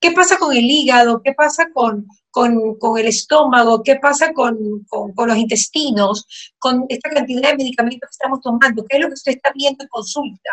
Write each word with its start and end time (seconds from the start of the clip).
¿qué 0.00 0.12
pasa 0.12 0.36
con 0.38 0.54
el 0.54 0.64
hígado? 0.64 1.20
¿Qué 1.22 1.32
pasa 1.32 1.70
con, 1.72 2.06
con, 2.30 2.98
el 2.98 3.06
estómago? 3.06 3.82
¿Qué 3.82 3.96
pasa 3.96 4.32
con, 4.32 4.84
con, 4.88 5.28
los 5.28 5.36
intestinos? 5.36 6.26
Con 6.58 6.86
esta 6.88 7.10
cantidad 7.10 7.50
de 7.50 7.56
medicamentos 7.56 8.08
que 8.08 8.12
estamos 8.12 8.40
tomando. 8.40 8.84
¿Qué 8.88 8.96
es 8.96 9.02
lo 9.02 9.08
que 9.08 9.14
usted 9.14 9.32
está 9.32 9.52
viendo 9.54 9.84
en 9.84 9.88
consulta? 9.88 10.50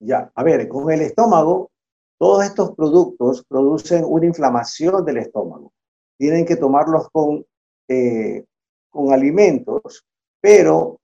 Ya, 0.00 0.30
a 0.34 0.42
ver, 0.42 0.68
con 0.68 0.90
el 0.90 1.02
estómago, 1.02 1.70
todos 2.18 2.44
estos 2.44 2.74
productos 2.74 3.44
producen 3.48 4.04
una 4.06 4.26
inflamación 4.26 5.04
del 5.04 5.18
estómago. 5.18 5.72
Tienen 6.16 6.44
que 6.46 6.56
tomarlos 6.56 7.08
con, 7.10 7.44
eh, 7.88 8.44
con 8.90 9.12
alimentos, 9.12 10.04
pero 10.40 11.00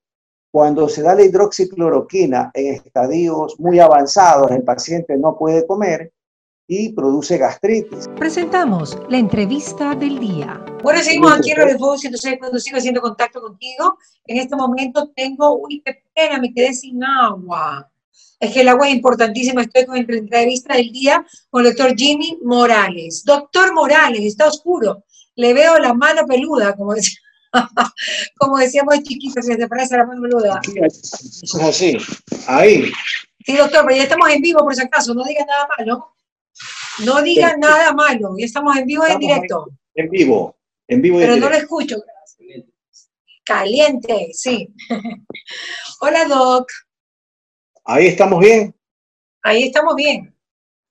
cuando 0.52 0.88
se 0.88 1.02
da 1.02 1.14
la 1.14 1.24
hidroxicloroquina 1.24 2.52
en 2.54 2.74
estadios 2.74 3.58
muy 3.58 3.80
avanzados, 3.80 4.50
el 4.52 4.62
paciente 4.62 5.16
no 5.16 5.36
puede 5.36 5.66
comer 5.66 6.12
y 6.66 6.92
produce 6.92 7.36
gastritis. 7.36 8.08
Presentamos 8.16 8.98
la 9.08 9.18
entrevista 9.18 9.94
del 9.94 10.18
día. 10.18 10.64
Bueno, 10.82 11.02
seguimos 11.02 11.32
aquí 11.32 11.50
en 11.50 11.58
Radio 11.58 11.78
Fuego 11.78 11.98
106 11.98 12.36
cuando 12.38 12.58
sigo 12.58 12.78
haciendo 12.78 13.00
contacto 13.00 13.40
contigo. 13.40 13.98
En 14.26 14.38
este 14.38 14.56
momento 14.56 15.10
tengo, 15.14 15.58
uy, 15.58 15.82
qué 15.84 16.02
pena, 16.14 16.38
me 16.38 16.52
quedé 16.52 16.72
sin 16.72 17.02
agua. 17.04 17.90
Es 18.40 18.52
que 18.52 18.62
el 18.62 18.68
agua 18.68 18.88
es 18.88 18.94
importantísima. 18.94 19.62
Estoy 19.62 19.84
con 19.86 19.96
la 19.96 20.16
entrevista 20.16 20.74
del 20.74 20.90
día 20.90 21.24
con 21.50 21.64
el 21.64 21.74
doctor 21.74 21.94
Jimmy 21.96 22.38
Morales. 22.42 23.24
Doctor 23.24 23.74
Morales, 23.74 24.22
está 24.22 24.48
oscuro. 24.48 25.04
Le 25.36 25.52
veo 25.52 25.78
la 25.78 25.94
mano 25.94 26.26
peluda, 26.26 26.74
como 26.74 26.94
decía. 26.94 27.18
Como 28.36 28.58
decíamos 28.58 29.00
chiquitos, 29.04 29.46
se 29.46 29.56
te 29.56 29.68
parece 29.68 29.96
la 29.96 30.04
mano 30.04 30.20
peluda. 30.22 30.60
Eso 30.74 31.58
es 31.58 31.64
así. 31.64 31.96
Ahí. 32.48 32.90
Sí, 33.46 33.56
doctor, 33.56 33.84
pero 33.86 33.96
ya 33.96 34.02
estamos 34.02 34.28
en 34.28 34.42
vivo 34.42 34.58
por 34.58 34.74
si 34.74 34.82
acaso, 34.82 35.14
no 35.14 35.22
diga 35.22 35.44
nada 35.44 35.68
malo. 35.78 35.96
No 35.96 36.13
diga 37.22 37.56
nada 37.56 37.92
malo, 37.92 38.34
ya 38.38 38.46
estamos 38.46 38.76
en 38.76 38.86
vivo 38.86 39.04
y 39.08 39.12
en 39.12 39.18
directo. 39.18 39.66
En 39.94 40.08
vivo, 40.10 40.56
en 40.88 41.02
vivo 41.02 41.18
Pero 41.18 41.36
no 41.36 41.48
lo 41.48 41.56
escucho. 41.56 41.96
Caliente, 43.44 44.30
sí. 44.32 44.68
Hola, 46.00 46.24
Doc. 46.24 46.68
Ahí 47.84 48.06
estamos 48.06 48.40
bien. 48.40 48.74
Ahí 49.42 49.64
estamos 49.64 49.94
bien. 49.94 50.34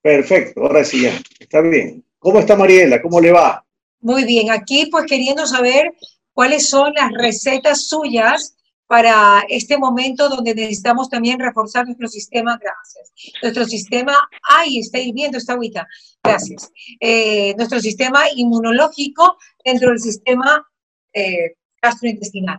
Perfecto, 0.00 0.60
ahora 0.60 0.84
sí 0.84 1.02
ya, 1.02 1.18
está 1.38 1.60
bien. 1.60 2.04
¿Cómo 2.18 2.38
está 2.38 2.56
Mariela? 2.56 3.02
¿Cómo 3.02 3.20
le 3.20 3.32
va? 3.32 3.64
Muy 4.00 4.24
bien, 4.24 4.50
aquí 4.50 4.86
pues 4.90 5.06
queriendo 5.06 5.46
saber 5.46 5.92
cuáles 6.32 6.68
son 6.68 6.92
las 6.94 7.10
recetas 7.12 7.88
suyas 7.88 8.54
para 8.86 9.44
este 9.48 9.78
momento 9.78 10.28
donde 10.28 10.54
necesitamos 10.54 11.08
también 11.08 11.38
reforzar 11.38 11.86
nuestro 11.86 12.08
sistema, 12.08 12.58
gracias. 12.60 13.12
Nuestro 13.42 13.64
sistema, 13.64 14.14
ay, 14.48 14.78
está 14.78 14.98
hirviendo 14.98 15.38
esta 15.38 15.54
agüita, 15.54 15.86
gracias. 16.22 16.70
Eh, 17.00 17.54
nuestro 17.56 17.80
sistema 17.80 18.24
inmunológico 18.34 19.38
dentro 19.64 19.88
del 19.88 20.00
sistema 20.00 20.66
eh, 21.12 21.54
gastrointestinal. 21.80 22.58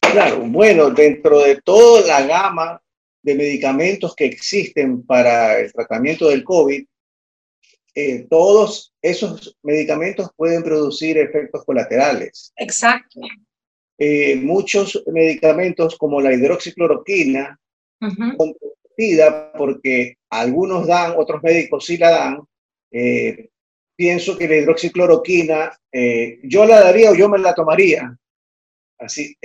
Claro, 0.00 0.40
bueno, 0.40 0.90
dentro 0.90 1.40
de 1.40 1.60
toda 1.60 2.06
la 2.06 2.26
gama 2.26 2.82
de 3.22 3.34
medicamentos 3.34 4.14
que 4.14 4.24
existen 4.24 5.04
para 5.04 5.58
el 5.58 5.72
tratamiento 5.72 6.28
del 6.28 6.44
COVID, 6.44 6.86
eh, 7.94 8.26
todos 8.30 8.94
esos 9.02 9.56
medicamentos 9.62 10.30
pueden 10.36 10.62
producir 10.62 11.18
efectos 11.18 11.64
colaterales. 11.64 12.52
Exacto. 12.56 13.20
Eh, 13.98 14.36
muchos 14.36 15.02
medicamentos 15.06 15.96
como 15.96 16.20
la 16.20 16.32
hidroxicloroquina, 16.34 17.58
uh 18.00 18.54
porque 19.58 20.16
algunos 20.30 20.86
dan, 20.86 21.12
otros 21.16 21.42
médicos 21.42 21.84
sí 21.84 21.98
la 21.98 22.10
dan, 22.10 22.40
eh, 22.90 23.50
pienso 23.94 24.38
que 24.38 24.48
la 24.48 24.56
hidroxicloroquina 24.56 25.78
yo 26.42 26.64
la 26.64 26.80
daría 26.80 27.10
o 27.10 27.14
yo 27.14 27.28
me 27.28 27.38
la 27.38 27.54
tomaría, 27.54 28.16
así, 28.98 29.36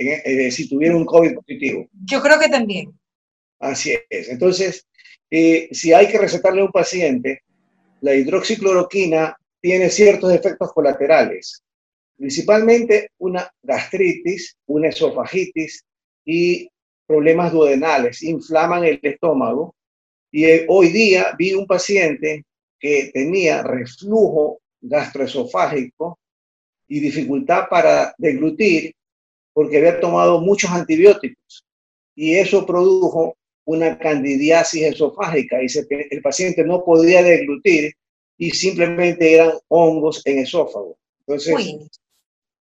si 0.50 0.68
tuviera 0.68 0.96
un 0.96 1.04
COVID 1.04 1.34
positivo. 1.34 1.86
Yo 2.04 2.22
creo 2.22 2.38
que 2.38 2.48
también. 2.48 2.92
Así 3.58 3.94
es. 4.08 4.28
Entonces, 4.30 4.86
si 5.30 5.92
hay 5.92 6.08
que 6.08 6.18
recetarle 6.18 6.62
a 6.62 6.64
un 6.64 6.72
paciente, 6.72 7.42
la 8.00 8.14
hidroxicloroquina 8.14 9.36
tiene 9.60 9.90
ciertos 9.90 10.32
efectos 10.32 10.72
colaterales, 10.72 11.62
principalmente 12.22 13.10
una 13.18 13.52
gastritis, 13.64 14.56
una 14.66 14.90
esofagitis 14.90 15.84
y 16.24 16.70
problemas 17.04 17.50
duodenales, 17.50 18.22
inflaman 18.22 18.84
el 18.84 19.00
estómago. 19.02 19.74
Y 20.30 20.44
eh, 20.44 20.64
hoy 20.68 20.90
día 20.90 21.34
vi 21.36 21.52
un 21.54 21.66
paciente 21.66 22.44
que 22.78 23.10
tenía 23.12 23.64
reflujo 23.64 24.60
gastroesofágico 24.80 26.20
y 26.86 27.00
dificultad 27.00 27.64
para 27.68 28.14
deglutir 28.18 28.94
porque 29.52 29.78
había 29.78 29.98
tomado 29.98 30.40
muchos 30.40 30.70
antibióticos 30.70 31.64
y 32.14 32.36
eso 32.36 32.64
produjo 32.64 33.36
una 33.64 33.98
candidiasis 33.98 34.84
esofágica 34.84 35.58
y 35.60 35.66
el 36.08 36.22
paciente 36.22 36.62
no 36.62 36.84
podía 36.84 37.20
deglutir 37.20 37.94
y 38.38 38.52
simplemente 38.52 39.34
eran 39.34 39.54
hongos 39.66 40.24
en 40.24 40.38
esófago. 40.38 40.96
Entonces, 41.26 41.88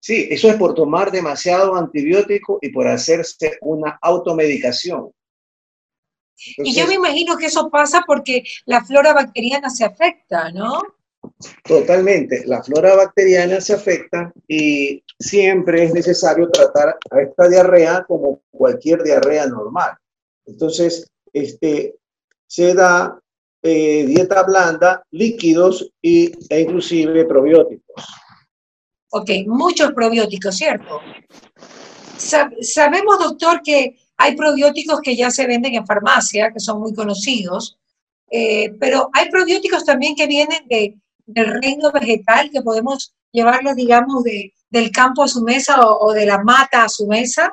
sí, 0.01 0.29
eso 0.31 0.49
es 0.49 0.57
por 0.57 0.75
tomar 0.75 1.13
demasiado 1.13 1.77
antibiótico 1.77 2.59
y 2.61 2.71
por 2.71 2.89
hacerse 2.89 3.59
una 3.61 3.99
automedicación. 4.03 5.13
y 6.37 6.75
yo 6.75 6.87
me 6.87 6.95
imagino 6.95 7.37
que 7.37 7.47
eso 7.47 7.71
pasa 7.71 8.03
porque 8.07 8.43
la 8.65 8.85
flora 8.85 9.13
bacteriana 9.13 9.71
se 9.71 9.85
afecta, 9.85 10.51
¿no? 10.51 10.83
Totalmente, 11.65 12.45
la 12.47 12.63
flora 12.63 12.97
bacteriana 12.97 13.61
se 13.61 13.75
afecta 13.75 14.33
y 14.49 15.03
siempre 15.19 15.85
es 15.85 15.93
necesario 15.93 16.51
tratar 16.51 16.99
a 17.11 17.21
esta 17.21 17.49
diarrea 17.49 18.05
como 18.07 18.43
cualquier 18.51 19.03
diarrea 19.03 19.47
normal. 19.47 19.93
Entonces, 20.47 21.11
este, 21.33 21.95
se 22.47 22.75
da 22.75 23.21
eh, 23.63 24.05
dieta 24.07 24.43
blanda, 24.43 25.05
líquidos 25.11 25.93
y, 26.01 26.33
e 26.49 26.61
inclusive 26.61 27.25
probióticos. 27.27 28.05
Ok, 29.11 29.31
muchos 29.47 29.93
probióticos, 29.93 30.57
¿cierto? 30.57 31.01
sabemos, 32.61 33.19
doctor, 33.19 33.63
que 33.63 33.97
hay 34.17 34.37
probióticos 34.37 35.01
que 35.01 35.17
ya 35.17 35.31
se 35.31 35.47
venden 35.47 35.75
en 35.75 35.87
farmacia, 35.87 36.53
que 36.53 36.61
son 36.61 36.81
muy 36.81 36.95
conocidos, 36.95 37.79
eh, 38.31 38.75
pero 38.79 39.09
hay 39.15 39.31
probióticos 39.31 39.85
también 39.85 40.15
que 40.15 40.27
vienen 40.27 40.69
de, 40.69 40.99
del 41.27 41.61
reino 41.61 41.91
vegetal, 41.91 42.51
que 42.51 42.61
podemos 42.63 43.15
llevarlos, 43.33 43.75
digamos, 43.75 44.23
de, 44.23 44.53
del 44.69 44.91
campo 44.91 45.23
a 45.23 45.29
su 45.29 45.43
mesa 45.43 45.81
o 45.81 46.13
de 46.13 46.27
la 46.27 46.43
mata 46.45 46.85
a 46.85 46.89
su 46.89 47.07
mesa. 47.07 47.53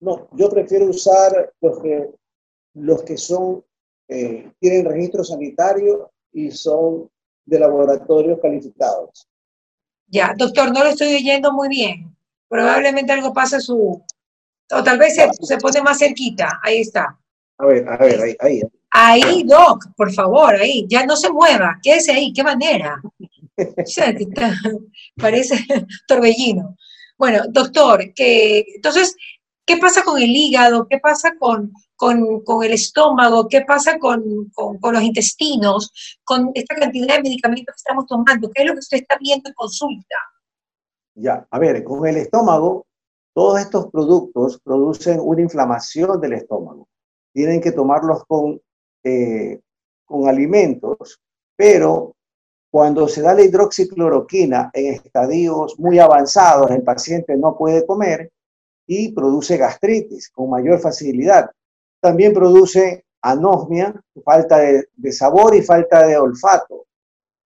No, 0.00 0.28
yo 0.32 0.50
prefiero 0.50 0.86
usar 0.86 1.54
los 1.60 1.80
que, 1.80 2.10
los 2.74 3.02
que 3.04 3.16
son, 3.16 3.64
eh, 4.08 4.50
tienen 4.58 4.84
registro 4.84 5.22
sanitario 5.22 6.10
y 6.32 6.50
son 6.50 7.08
de 7.46 7.60
laboratorios 7.60 8.40
calificados. 8.40 9.28
Ya, 10.12 10.34
doctor, 10.36 10.72
no 10.72 10.84
lo 10.84 10.90
estoy 10.90 11.14
oyendo 11.16 11.52
muy 11.52 11.68
bien. 11.68 12.14
Probablemente 12.48 13.12
algo 13.12 13.32
pasa 13.32 13.60
su... 13.60 14.00
O 14.70 14.82
tal 14.84 14.98
vez 14.98 15.16
se, 15.16 15.28
se 15.40 15.56
pone 15.58 15.82
más 15.82 15.98
cerquita. 15.98 16.60
Ahí 16.62 16.82
está. 16.82 17.18
A 17.58 17.66
ver, 17.66 17.88
a 17.88 17.96
ver, 17.96 18.20
ahí, 18.20 18.36
ahí. 18.40 18.60
Ahí, 18.90 19.42
Doc, 19.44 19.86
por 19.96 20.12
favor, 20.12 20.54
ahí. 20.54 20.86
Ya 20.88 21.04
no 21.04 21.16
se 21.16 21.30
mueva. 21.32 21.78
Quédese 21.82 22.12
ahí. 22.12 22.32
¿Qué 22.32 22.44
manera? 22.44 23.02
Parece 25.16 25.56
torbellino. 26.06 26.76
Bueno, 27.18 27.44
doctor, 27.48 28.12
que 28.14 28.64
entonces 28.76 29.16
¿Qué 29.64 29.76
pasa 29.76 30.02
con 30.02 30.20
el 30.20 30.30
hígado? 30.30 30.86
¿Qué 30.88 30.98
pasa 30.98 31.34
con, 31.38 31.72
con, 32.44 32.64
el 32.64 32.72
estómago? 32.72 33.46
¿Qué 33.48 33.62
pasa 33.62 33.96
con, 33.98 34.50
con, 34.54 34.92
los 34.92 35.02
intestinos? 35.02 35.92
Con 36.24 36.50
esta 36.54 36.74
cantidad 36.74 37.16
de 37.16 37.22
medicamentos 37.22 37.74
que 37.74 37.78
estamos 37.78 38.06
tomando. 38.06 38.50
¿Qué 38.50 38.62
es 38.62 38.68
lo 38.68 38.72
que 38.74 38.80
usted 38.80 38.96
está 38.98 39.16
viendo 39.20 39.48
en 39.48 39.54
consulta? 39.54 40.16
Ya, 41.14 41.46
a 41.48 41.58
ver, 41.60 41.84
con 41.84 42.04
el 42.06 42.16
estómago, 42.16 42.86
todos 43.32 43.60
estos 43.60 43.88
productos 43.90 44.60
producen 44.64 45.20
una 45.20 45.42
inflamación 45.42 46.20
del 46.20 46.32
estómago. 46.32 46.88
Tienen 47.32 47.60
que 47.60 47.70
tomarlos 47.70 48.24
con, 48.26 48.60
eh, 49.04 49.60
con 50.04 50.28
alimentos, 50.28 51.20
pero 51.54 52.16
cuando 52.70 53.06
se 53.06 53.22
da 53.22 53.34
la 53.34 53.42
hidroxicloroquina 53.42 54.70
en 54.72 54.94
estadios 54.94 55.78
muy 55.78 56.00
avanzados, 56.00 56.70
el 56.72 56.82
paciente 56.82 57.36
no 57.36 57.56
puede 57.56 57.86
comer, 57.86 58.32
y 58.86 59.12
produce 59.12 59.56
gastritis 59.56 60.28
con 60.30 60.50
mayor 60.50 60.80
facilidad. 60.80 61.50
También 62.02 62.34
produce 62.34 63.04
anosmia, 63.22 63.94
falta 64.24 64.58
de, 64.58 65.12
sabor 65.12 65.54
y 65.54 65.62
falta 65.62 66.06
de 66.06 66.16
olfato. 66.16 66.86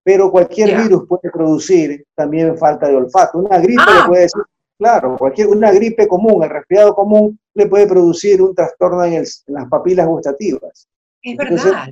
Pero 0.02 0.30
cualquier 0.30 0.82
virus 0.82 1.06
puede 1.06 1.30
producir 1.30 2.06
también 2.14 2.56
falta 2.56 2.88
de 2.88 2.96
olfato. 2.96 3.38
Una 3.38 3.58
gripe 3.58 3.82
le 3.82 4.00
ah. 4.00 4.04
puede 4.06 4.22
decir, 4.22 4.42
claro, 4.78 5.16
cualquier, 5.18 5.48
una 5.48 5.72
gripe 5.72 6.08
común, 6.08 6.42
el 6.42 6.50
resfriado 6.50 6.94
común, 6.94 7.38
le 7.54 7.66
puede 7.66 7.86
producir 7.86 8.40
un 8.40 8.54
trastorno 8.54 9.04
en, 9.04 9.24
las 9.48 9.68
papilas 9.68 10.06
gustativas. 10.06 10.88
Es 11.22 11.36
verdad. 11.36 11.88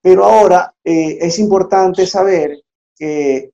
Pero 0.00 0.24
ahora 0.24 0.72
eh, 0.82 1.18
es 1.20 1.38
importante 1.38 2.06
saber 2.06 2.58
que 2.96 3.50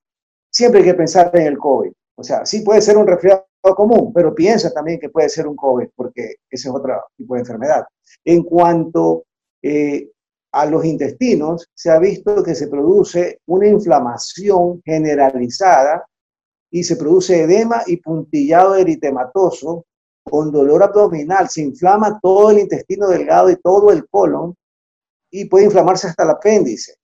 siempre 0.50 0.80
hay 0.80 0.86
que 0.86 0.94
pensar 0.94 1.30
en 1.34 1.46
el 1.46 1.58
COVID. 1.58 1.92
O 2.16 2.22
sea, 2.22 2.46
sí 2.46 2.60
puede 2.60 2.80
ser 2.80 2.96
un 2.96 3.06
resfriado 3.06 3.47
común, 3.60 4.12
pero 4.12 4.34
piensa 4.34 4.72
también 4.72 4.98
que 4.98 5.10
puede 5.10 5.28
ser 5.28 5.46
un 5.46 5.56
COVID, 5.56 5.88
porque 5.94 6.36
ese 6.50 6.68
es 6.68 6.74
otro 6.74 7.02
tipo 7.16 7.34
de 7.34 7.40
enfermedad. 7.40 7.84
En 8.24 8.42
cuanto 8.42 9.24
eh, 9.62 10.10
a 10.52 10.66
los 10.66 10.84
intestinos, 10.84 11.68
se 11.74 11.90
ha 11.90 11.98
visto 11.98 12.42
que 12.42 12.54
se 12.54 12.68
produce 12.68 13.40
una 13.46 13.66
inflamación 13.66 14.80
generalizada 14.84 16.06
y 16.70 16.84
se 16.84 16.96
produce 16.96 17.42
edema 17.42 17.82
y 17.86 17.96
puntillado 17.98 18.74
eritematoso 18.74 19.84
con 20.22 20.52
dolor 20.52 20.82
abdominal. 20.82 21.48
Se 21.48 21.62
inflama 21.62 22.18
todo 22.20 22.50
el 22.50 22.60
intestino 22.60 23.08
delgado 23.08 23.50
y 23.50 23.56
todo 23.56 23.90
el 23.90 24.06
colon 24.08 24.54
y 25.30 25.46
puede 25.46 25.66
inflamarse 25.66 26.08
hasta 26.08 26.24
el 26.24 26.30
apéndice. 26.30 26.94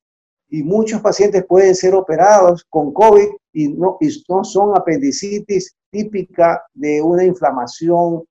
Y 0.49 0.63
muchos 0.63 1.01
pacientes 1.01 1.45
pueden 1.47 1.75
ser 1.75 1.95
operados 1.95 2.65
con 2.69 2.93
COVID 2.93 3.29
y 3.53 3.69
no, 3.69 3.97
y 4.01 4.09
no 4.29 4.45
son 4.45 4.77
apendicitis 4.77 5.75
típica 5.95 6.61
de 6.75 7.01
una 7.01 7.25
inflamación 7.25 8.25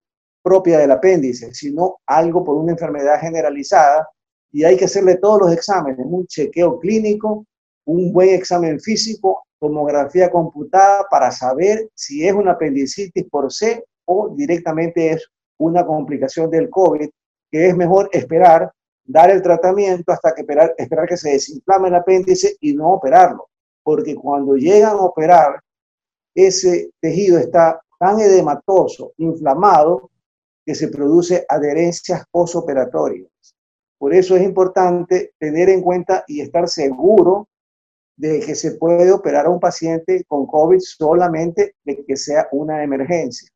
propia 0.44 0.80
del 0.80 0.92
apéndice, 0.92 1.54
sino 1.54 2.00
algo 2.06 2.44
por 2.44 2.58
una 2.58 2.74
enfermedad 2.74 3.22
generalizada 3.22 4.10
y 4.52 4.66
hay 4.66 4.76
que 4.76 4.86
hacerle 4.86 5.16
todos 5.16 5.40
los 5.44 5.54
exámenes, 5.54 6.06
un 6.06 6.28
chequeo 6.28 6.78
clínico, 6.78 7.46
un 7.86 8.12
buen 8.12 8.30
examen 8.30 8.82
físico, 8.82 9.46
tomografía 9.60 10.30
computada 10.30 11.06
para 11.10 11.32
saber 11.32 11.90
si 11.96 12.28
es 12.28 12.34
una 12.34 12.52
apendicitis 12.52 13.26
por 13.32 13.52
C 13.52 13.86
o 14.06 14.34
directamente 14.36 15.12
es 15.12 15.26
una 15.58 15.86
complicación 15.86 16.50
del 16.50 16.70
COVID, 16.70 17.10
que 17.50 17.68
es 17.70 17.78
mejor 17.78 18.10
esperar, 18.12 18.70
dar 19.06 19.32
el 19.32 19.42
tratamiento 19.42 20.12
hasta 20.12 20.34
que 20.36 20.42
esperar, 20.42 20.76
esperar 20.78 21.08
que 21.08 21.16
se 21.16 21.32
desinflame 21.32 21.88
el 21.88 21.96
apéndice 21.96 22.58
y 22.60 22.74
no 22.74 22.92
operarlo, 22.92 23.48
porque 23.84 24.16
cuando 24.16 24.56
llegan 24.56 24.98
a 24.98 25.06
operar, 25.06 25.62
ese 26.36 26.92
tejido 27.00 27.38
está 27.38 27.80
tan 28.00 28.20
edematoso, 28.20 29.14
inflamado, 29.18 30.10
que 30.66 30.76
se 30.76 30.88
produce 30.88 31.46
adherencias 31.48 32.24
posoperatorias. 32.32 33.30
Por 33.98 34.14
eso 34.14 34.36
es 34.36 34.44
importante 34.44 35.34
tener 35.38 35.70
en 35.70 35.82
cuenta 35.82 36.24
y 36.28 36.42
estar 36.42 36.68
seguro 36.68 37.48
de 38.16 38.40
que 38.42 38.56
se 38.56 38.74
puede 38.74 39.12
operar 39.12 39.46
a 39.46 39.50
un 39.50 39.60
paciente 39.60 40.24
con 40.28 40.46
COVID 40.46 40.80
solamente 40.80 41.76
de 41.84 42.06
que 42.06 42.16
sea 42.16 42.48
una 42.52 42.84
emergencia. 42.84 43.50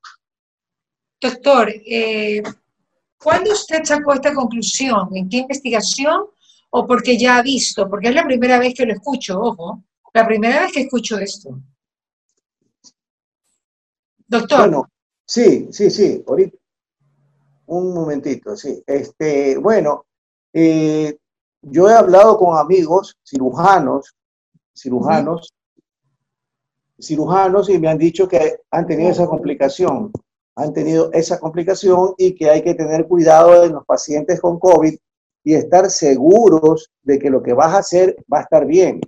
Doctor, 1.19 1.69
eh, 1.69 2.41
¿cuándo 3.21 3.51
usted 3.51 3.83
sacó 3.83 4.13
esta 4.13 4.33
conclusión? 4.33 5.09
¿En 5.15 5.29
qué 5.29 5.37
investigación 5.37 6.25
o 6.69 6.85
porque 6.85 7.17
ya 7.17 7.37
ha 7.37 7.41
visto? 7.41 7.89
Porque 7.89 8.09
es 8.09 8.15
la 8.15 8.23
primera 8.25 8.59
vez 8.59 8.73
que 8.73 8.85
lo 8.85 8.93
escucho, 8.93 9.39
ojo, 9.39 9.83
la 10.13 10.25
primera 10.25 10.61
vez 10.61 10.71
que 10.71 10.81
escucho 10.81 11.17
esto. 11.17 11.59
Doctor. 14.27 14.59
Bueno, 14.59 14.89
sí, 15.25 15.69
sí, 15.71 15.89
sí, 15.89 16.23
ahorita. 16.27 16.57
Un 17.67 17.93
momentito, 17.93 18.55
sí. 18.55 18.81
Este, 18.85 19.57
bueno, 19.57 20.05
eh, 20.53 21.17
yo 21.61 21.89
he 21.89 21.93
hablado 21.93 22.37
con 22.37 22.57
amigos 22.57 23.17
cirujanos, 23.25 24.15
cirujanos, 24.75 25.53
cirujanos 26.99 27.69
y 27.69 27.77
me 27.77 27.89
han 27.89 27.97
dicho 27.97 28.27
que 28.27 28.61
han 28.71 28.87
tenido 28.87 29.11
esa 29.11 29.27
complicación, 29.27 30.11
han 30.55 30.73
tenido 30.73 31.11
esa 31.11 31.39
complicación 31.39 32.13
y 32.17 32.35
que 32.35 32.49
hay 32.49 32.63
que 32.63 32.73
tener 32.73 33.07
cuidado 33.07 33.63
en 33.63 33.73
los 33.73 33.85
pacientes 33.85 34.39
con 34.39 34.59
COVID 34.59 34.95
y 35.43 35.53
estar 35.53 35.89
seguros 35.89 36.89
de 37.03 37.19
que 37.19 37.29
lo 37.29 37.43
que 37.43 37.53
vas 37.53 37.73
a 37.73 37.79
hacer 37.79 38.15
va 38.31 38.39
a 38.39 38.43
estar 38.43 38.65
bien. 38.65 39.01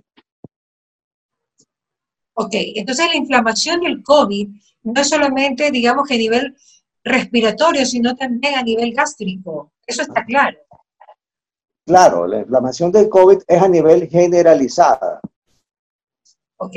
Ok, 2.34 2.52
entonces 2.52 3.06
la 3.08 3.16
inflamación 3.16 3.80
del 3.80 4.02
COVID 4.02 4.48
no 4.82 5.04
solamente, 5.04 5.70
digamos 5.70 6.06
que 6.06 6.14
a 6.14 6.18
nivel 6.18 6.56
respiratorio, 7.04 7.84
sino 7.86 8.14
también 8.14 8.54
a 8.54 8.62
nivel 8.62 8.92
gástrico. 8.92 9.72
Eso 9.86 10.02
está 10.02 10.24
claro. 10.24 10.58
Claro, 11.86 12.26
la 12.26 12.40
inflamación 12.40 12.92
del 12.92 13.08
COVID 13.08 13.38
es 13.46 13.62
a 13.62 13.68
nivel 13.68 14.08
generalizada. 14.08 15.20
Ok, 16.58 16.76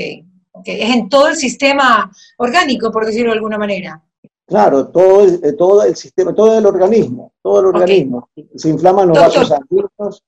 ok. 0.52 0.64
Es 0.66 0.96
en 0.96 1.10
todo 1.10 1.28
el 1.28 1.36
sistema 1.36 2.12
orgánico, 2.38 2.92
por 2.92 3.06
decirlo 3.06 3.32
de 3.32 3.38
alguna 3.38 3.58
manera. 3.58 4.02
Claro, 4.46 4.90
todo 4.90 5.24
el, 5.24 5.44
eh, 5.44 5.54
todo 5.54 5.84
el 5.84 5.96
sistema, 5.96 6.34
todo 6.34 6.58
el 6.58 6.66
organismo, 6.66 7.34
todo 7.42 7.60
el 7.60 7.66
organismo. 7.68 8.30
Se 8.56 8.70
inflaman 8.70 9.10
los 9.10 9.20
vasos 9.20 9.48
sanguíneos. 9.48 10.24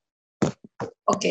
Ok. 1.05 1.25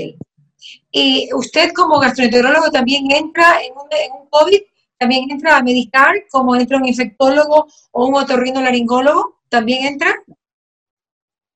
¿Y 0.90 1.28
usted 1.34 1.72
como 1.74 1.98
gastroenterólogo 1.98 2.70
también 2.70 3.10
entra 3.10 3.62
en 3.62 3.72
un, 3.72 3.88
en 3.90 4.12
un 4.20 4.28
COVID? 4.28 4.60
¿También 4.98 5.30
entra 5.30 5.56
a 5.56 5.62
medicar 5.62 6.14
como 6.30 6.54
entra 6.56 6.78
un 6.78 6.86
infectólogo 6.86 7.66
o 7.92 8.06
un 8.06 8.14
otorrinolaringólogo? 8.14 9.40
¿También 9.48 9.86
entra? 9.86 10.14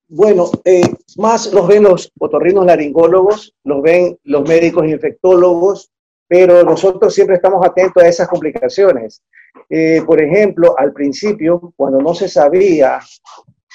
Bueno, 0.09 0.51
eh, 0.65 0.83
más 1.17 1.53
los 1.53 1.69
ven 1.69 1.83
los 1.83 2.11
otorrinos 2.19 2.65
laringólogos, 2.65 3.55
los 3.65 3.83
ven 3.83 4.19
los 4.25 4.49
médicos 4.49 4.87
infectólogos, 4.87 5.91
pero 6.27 6.63
nosotros 6.63 7.15
siempre 7.15 7.37
estamos 7.37 7.65
atentos 7.65 8.03
a 8.03 8.09
esas 8.09 8.29
complicaciones. 8.29 9.23
Eh, 9.69 10.03
por 10.07 10.23
ejemplo, 10.23 10.79
al 10.79 10.93
principio, 10.93 11.73
cuando 11.77 12.01
no 12.01 12.15
se 12.15 12.29
sabía 12.29 13.01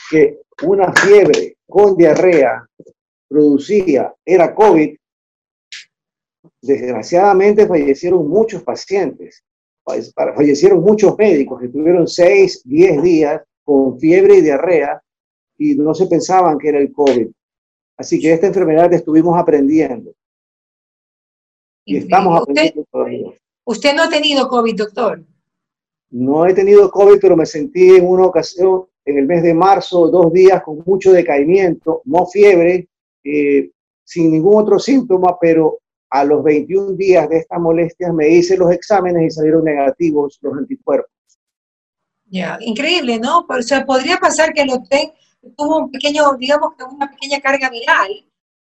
que 0.10 0.42
una 0.64 0.92
fiebre 0.94 1.58
con 1.68 1.96
diarrea 1.96 2.68
producía, 3.28 4.14
era 4.26 4.54
COVID, 4.54 4.96
desgraciadamente 6.62 7.68
fallecieron 7.68 8.28
muchos 8.28 8.64
pacientes, 8.64 9.44
fallecieron 9.84 10.82
muchos 10.82 11.18
médicos 11.18 11.62
que 11.62 11.70
tuvieron 11.70 12.08
6, 12.08 12.62
10 12.66 13.02
días 13.02 13.42
con 13.64 14.00
fiebre 14.00 14.38
y 14.38 14.42
diarrea 14.42 15.02
y 15.58 15.76
no 15.76 15.94
se 15.94 16.08
pensaban 16.08 16.58
que 16.58 16.70
era 16.70 16.80
el 16.80 16.92
COVID. 16.92 17.28
Así 17.98 18.20
que 18.20 18.34
esta 18.34 18.48
enfermedad 18.48 18.92
estuvimos 18.94 19.40
aprendiendo. 19.40 20.12
Y 21.86 21.98
estamos 21.98 22.42
aprendiendo 22.42 22.86
todavía. 22.92 23.32
¿Usted 23.66 23.96
no 23.96 24.04
ha 24.04 24.10
tenido 24.10 24.48
COVID, 24.48 24.76
doctor? 24.76 25.24
No 26.10 26.46
he 26.46 26.54
tenido 26.54 26.90
COVID, 26.90 27.20
pero 27.20 27.36
me 27.36 27.46
sentí 27.46 27.96
en 27.96 28.08
una 28.08 28.26
ocasión, 28.26 28.86
en 29.06 29.18
el 29.18 29.26
mes 29.26 29.44
de 29.44 29.54
marzo, 29.54 30.08
dos 30.10 30.32
días 30.32 30.62
con 30.64 30.84
mucho 30.86 31.12
decaimiento, 31.12 32.02
no 32.06 32.26
fiebre, 32.26 32.88
eh, 33.24 33.72
sin 34.04 34.32
ningún 34.32 34.62
otro 34.62 34.80
síntoma, 34.80 35.38
pero 35.40 35.80
a 36.14 36.24
los 36.24 36.44
21 36.44 36.92
días 36.92 37.28
de 37.28 37.40
estas 37.40 37.60
molestias 37.60 38.14
me 38.14 38.30
hice 38.30 38.56
los 38.56 38.72
exámenes 38.72 39.26
y 39.26 39.32
salieron 39.32 39.64
negativos 39.64 40.38
los 40.42 40.54
anticuerpos. 40.56 41.10
Ya, 42.26 42.60
increíble, 42.62 43.20
¿no? 43.20 43.48
O 43.50 43.62
sea, 43.64 43.84
podría 43.84 44.18
pasar 44.18 44.54
que 44.54 44.64
lo 44.64 44.84
tenga 44.84 45.12
tuvo 45.58 45.80
un 45.80 45.92
pequeño, 45.92 46.36
digamos 46.38 46.76
que 46.76 46.84
una 46.84 47.10
pequeña 47.10 47.42
carga 47.42 47.70
viral 47.70 48.12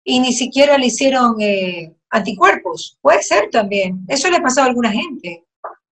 y 0.04 0.20
ni 0.20 0.32
siquiera 0.32 0.78
le 0.78 0.86
hicieron 0.86 1.40
eh, 1.40 1.94
anticuerpos. 2.10 2.98
Puede 3.00 3.22
ser 3.22 3.50
también. 3.50 4.04
Eso 4.06 4.30
le 4.30 4.36
ha 4.36 4.42
pasado 4.42 4.66
a 4.66 4.68
alguna 4.68 4.90
gente. 4.90 5.44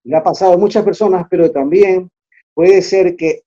Le 0.03 0.15
ha 0.15 0.23
pasado 0.23 0.53
a 0.53 0.57
muchas 0.57 0.83
personas, 0.83 1.25
pero 1.29 1.51
también 1.51 2.09
puede 2.53 2.81
ser 2.81 3.15
que 3.15 3.41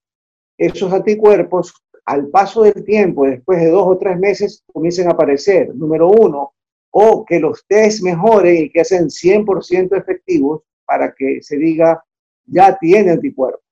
esos 0.59 0.93
anticuerpos, 0.93 1.73
al 2.05 2.29
paso 2.29 2.63
del 2.63 2.85
tiempo, 2.85 3.27
después 3.27 3.61
de 3.61 3.71
dos 3.71 3.87
o 3.87 3.97
tres 3.97 4.19
meses, 4.19 4.63
comiencen 4.73 5.09
a 5.09 5.13
aparecer. 5.13 5.75
Número 5.75 6.11
uno, 6.11 6.53
o 6.93 7.25
que 7.25 7.41
los 7.41 7.65
test 7.67 8.03
mejoren 8.03 8.65
y 8.65 8.71
que 8.71 8.85
sean 8.85 9.09
100% 9.09 9.99
efectivos 9.99 10.63
para 10.85 11.13
que 11.13 11.43
se 11.43 11.57
diga, 11.57 12.03
ya 12.47 12.77
tiene 12.79 13.13
anticuerpos. 13.13 13.63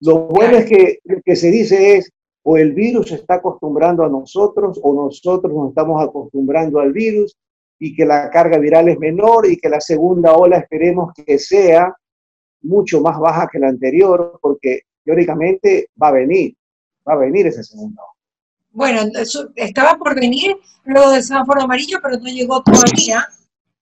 Lo 0.00 0.20
bueno 0.20 0.56
es 0.56 0.64
que 0.64 0.98
lo 1.04 1.20
que 1.22 1.36
se 1.36 1.50
dice 1.50 1.96
es, 1.96 2.10
o 2.42 2.56
el 2.56 2.72
virus 2.72 3.10
se 3.10 3.16
está 3.16 3.34
acostumbrando 3.34 4.02
a 4.02 4.08
nosotros 4.08 4.80
o 4.82 4.94
nosotros 4.94 5.52
nos 5.52 5.68
estamos 5.68 6.02
acostumbrando 6.02 6.80
al 6.80 6.92
virus 6.92 7.36
y 7.78 7.94
que 7.94 8.06
la 8.06 8.30
carga 8.30 8.58
viral 8.58 8.88
es 8.88 8.98
menor 8.98 9.46
y 9.46 9.58
que 9.58 9.68
la 9.68 9.80
segunda 9.80 10.34
ola 10.34 10.56
esperemos 10.56 11.12
que 11.14 11.38
sea 11.38 11.94
mucho 12.62 13.02
más 13.02 13.18
baja 13.18 13.48
que 13.52 13.58
la 13.58 13.68
anterior 13.68 14.38
porque 14.40 14.82
teóricamente 15.04 15.88
va 16.02 16.08
a 16.08 16.12
venir, 16.12 16.56
va 17.06 17.14
a 17.14 17.18
venir 17.18 17.46
esa 17.46 17.62
segunda 17.62 18.02
ola. 18.02 18.09
Bueno, 18.72 19.00
estaba 19.56 19.98
por 19.98 20.14
venir 20.14 20.56
luego 20.84 21.10
del 21.10 21.22
semáforo 21.22 21.62
amarillo, 21.62 21.98
pero 22.02 22.18
no 22.18 22.28
llegó 22.28 22.62
todavía. 22.62 23.26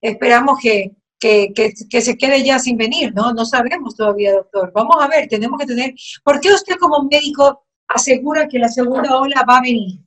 Esperamos 0.00 0.58
que, 0.62 0.92
que, 1.18 1.52
que, 1.54 2.00
se 2.00 2.16
quede 2.16 2.44
ya 2.44 2.58
sin 2.58 2.76
venir, 2.76 3.12
¿no? 3.14 3.32
No 3.32 3.44
sabemos 3.44 3.96
todavía, 3.96 4.32
doctor. 4.32 4.72
Vamos 4.74 4.96
a 5.00 5.08
ver, 5.08 5.28
tenemos 5.28 5.58
que 5.60 5.66
tener... 5.66 5.94
¿Por 6.24 6.40
qué 6.40 6.52
usted 6.52 6.76
como 6.76 7.02
médico 7.02 7.64
asegura 7.88 8.48
que 8.48 8.58
la 8.58 8.68
segunda 8.68 9.18
ola 9.18 9.44
va 9.48 9.58
a 9.58 9.62
venir? 9.62 10.00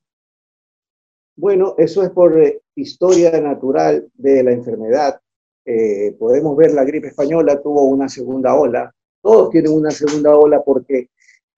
Bueno, 1.36 1.76
eso 1.78 2.04
es 2.04 2.10
por 2.10 2.40
eh, 2.40 2.62
historia 2.76 3.40
natural 3.40 4.08
de 4.14 4.44
la 4.44 4.52
enfermedad. 4.52 5.20
Eh, 5.66 6.16
podemos 6.18 6.58
ver 6.58 6.72
la 6.72 6.84
gripe 6.84 7.08
española 7.08 7.62
tuvo 7.62 7.84
una 7.84 8.10
segunda 8.10 8.56
ola. 8.56 8.94
Todos 9.22 9.52
tienen 9.52 9.72
una 9.72 9.92
segunda 9.92 10.36
ola 10.36 10.62
porque 10.64 11.10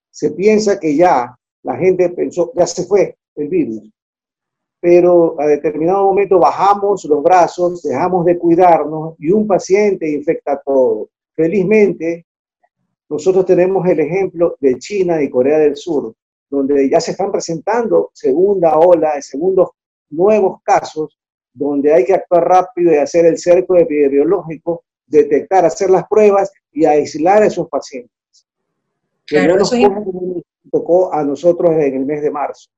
se 0.09 0.31
piensa 0.31 0.79
que 0.79 0.95
ya 0.95 1.37
la 1.63 1.77
gente 1.77 2.09
pensó, 2.09 2.51
ya 2.55 2.67
se 2.67 2.83
fue 2.83 3.17
el 3.35 3.47
virus. 3.47 3.81
pero 4.79 5.39
a 5.39 5.47
determinado 5.47 6.03
momento 6.03 6.39
bajamos 6.39 7.05
los 7.05 7.23
brazos, 7.23 7.81
dejamos 7.83 8.25
de 8.25 8.37
cuidarnos 8.37 9.15
y 9.17 9.31
un 9.31 9.47
paciente 9.47 10.09
infecta 10.11 10.61
todo. 10.65 11.09
Felizmente, 11.33 12.25
nosotros 13.09 13.45
tenemos 13.45 13.87
el 13.87 14.01
ejemplo 14.01 14.57
de 14.59 14.77
China 14.79 15.23
y 15.23 15.29
Corea 15.29 15.57
del 15.57 15.77
Sur, 15.77 16.13
donde 16.49 16.89
ya 16.89 16.99
se 16.99 17.11
están 17.11 17.31
presentando 17.31 18.09
segunda 18.13 18.77
ola, 18.77 19.21
segundos 19.21 19.69
nuevos 20.09 20.61
casos, 20.63 21.17
donde 21.53 21.93
hay 21.93 22.03
que 22.03 22.15
actuar 22.15 22.45
rápido 22.45 22.91
y 22.91 22.97
hacer 22.97 23.25
el 23.25 23.37
cerco 23.37 23.77
epidemiológico, 23.77 24.83
detectar, 25.05 25.63
hacer 25.63 25.89
las 25.91 26.07
pruebas 26.07 26.51
y 26.73 26.83
aislar 26.83 27.43
a 27.43 27.45
esos 27.45 27.69
pacientes. 27.69 28.11
Claro, 29.25 29.61
eso 29.61 29.77
tocó 30.71 31.13
a 31.13 31.23
nosotros 31.23 31.71
en 31.71 31.95
el 31.95 32.05
mes 32.05 32.21
de 32.21 32.31
marzo. 32.31 32.69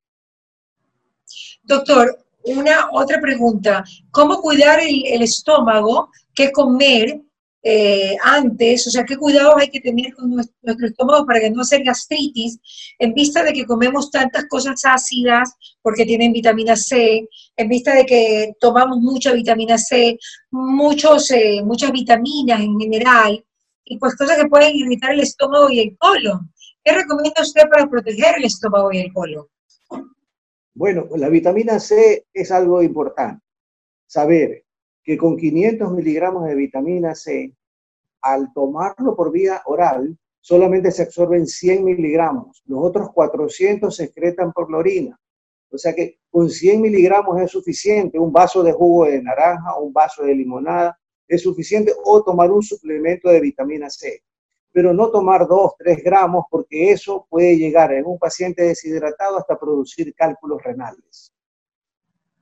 Doctor, 1.63 2.25
una 2.45 2.89
otra 2.91 3.19
pregunta. 3.19 3.83
¿Cómo 4.11 4.41
cuidar 4.41 4.79
el, 4.79 5.21
estómago? 5.21 6.09
¿Qué 6.33 6.51
comer 6.51 7.21
eh, 7.63 8.15
antes? 8.23 8.85
O 8.87 8.91
sea, 8.91 9.03
¿qué 9.03 9.17
cuidados 9.17 9.55
hay 9.57 9.69
que 9.69 9.79
tener 9.79 10.13
con 10.13 10.29
nuestro, 10.31 10.87
estómago 10.87 11.25
para 11.25 11.39
que 11.39 11.49
no 11.49 11.61
hacer 11.61 11.83
gastritis? 11.83 12.59
En 12.99 13.13
vista 13.13 13.43
de 13.43 13.53
que 13.53 13.65
comemos 13.65 14.11
tantas 14.11 14.45
cosas 14.47 14.81
ácidas 14.85 15.55
porque 15.81 16.05
tienen 16.05 16.33
vitamina 16.33 16.75
C, 16.75 17.27
en 17.57 17.69
vista 17.69 17.95
de 17.95 18.05
que 18.05 18.53
tomamos 18.59 18.99
mucha 18.99 19.33
vitamina 19.33 19.77
C, 19.77 20.17
muchos, 20.51 21.31
eh, 21.31 21.61
muchas 21.63 21.91
vitaminas 21.91 22.61
en 22.61 22.79
general, 22.79 23.43
y 23.85 23.97
pues 23.97 24.15
cosas 24.15 24.37
que 24.37 24.47
pueden 24.47 24.75
irritar 24.75 25.11
el 25.13 25.21
estómago 25.21 25.69
y 25.69 25.79
el 25.79 25.97
colon. 25.97 26.51
¿Qué 26.85 26.93
recomienda 26.93 27.41
usted 27.41 27.67
para 27.67 27.87
proteger 27.87 28.35
el 28.37 28.45
estómago 28.45 28.91
y 28.91 28.99
el 28.99 29.11
colon? 29.11 29.47
Bueno, 30.75 31.07
la 31.15 31.29
vitamina 31.29 31.79
C 31.79 32.27
es 32.31 32.51
algo 32.51 32.83
importante. 32.83 33.43
Saber 34.05 34.63
que 35.03 35.17
con 35.17 35.35
500 35.35 35.91
miligramos 35.93 36.45
de 36.45 36.53
vitamina 36.53 37.15
C, 37.15 37.51
al 38.21 38.53
tomarlo 38.53 39.15
por 39.15 39.31
vía 39.31 39.63
oral, 39.65 40.15
solamente 40.39 40.91
se 40.91 41.01
absorben 41.01 41.47
100 41.47 41.83
miligramos. 41.83 42.61
Los 42.67 42.83
otros 42.83 43.09
400 43.11 43.95
se 43.95 44.03
excretan 44.03 44.53
por 44.53 44.69
la 44.69 44.77
orina. 44.77 45.19
O 45.71 45.79
sea 45.79 45.95
que 45.95 46.19
con 46.29 46.51
100 46.51 46.81
miligramos 46.81 47.41
es 47.41 47.49
suficiente. 47.49 48.19
Un 48.19 48.31
vaso 48.31 48.61
de 48.61 48.73
jugo 48.73 49.05
de 49.05 49.23
naranja, 49.23 49.75
un 49.79 49.91
vaso 49.91 50.21
de 50.21 50.35
limonada 50.35 50.99
es 51.27 51.41
suficiente 51.41 51.91
o 52.03 52.23
tomar 52.23 52.51
un 52.51 52.61
suplemento 52.61 53.29
de 53.29 53.41
vitamina 53.41 53.89
C 53.89 54.21
pero 54.75 54.93
no 54.93 55.09
tomar 55.09 55.47
2, 55.47 55.75
3 55.77 56.03
gramos 56.03 56.47
porque 56.51 56.91
eso 56.91 57.25
puede 57.29 57.55
llegar 57.55 57.93
en 57.93 58.05
un 58.05 58.19
paciente 58.19 58.61
deshidratado 58.61 59.37
hasta 59.37 59.57
producir 59.57 60.13
cálculos 60.13 60.61
renales. 60.61 61.33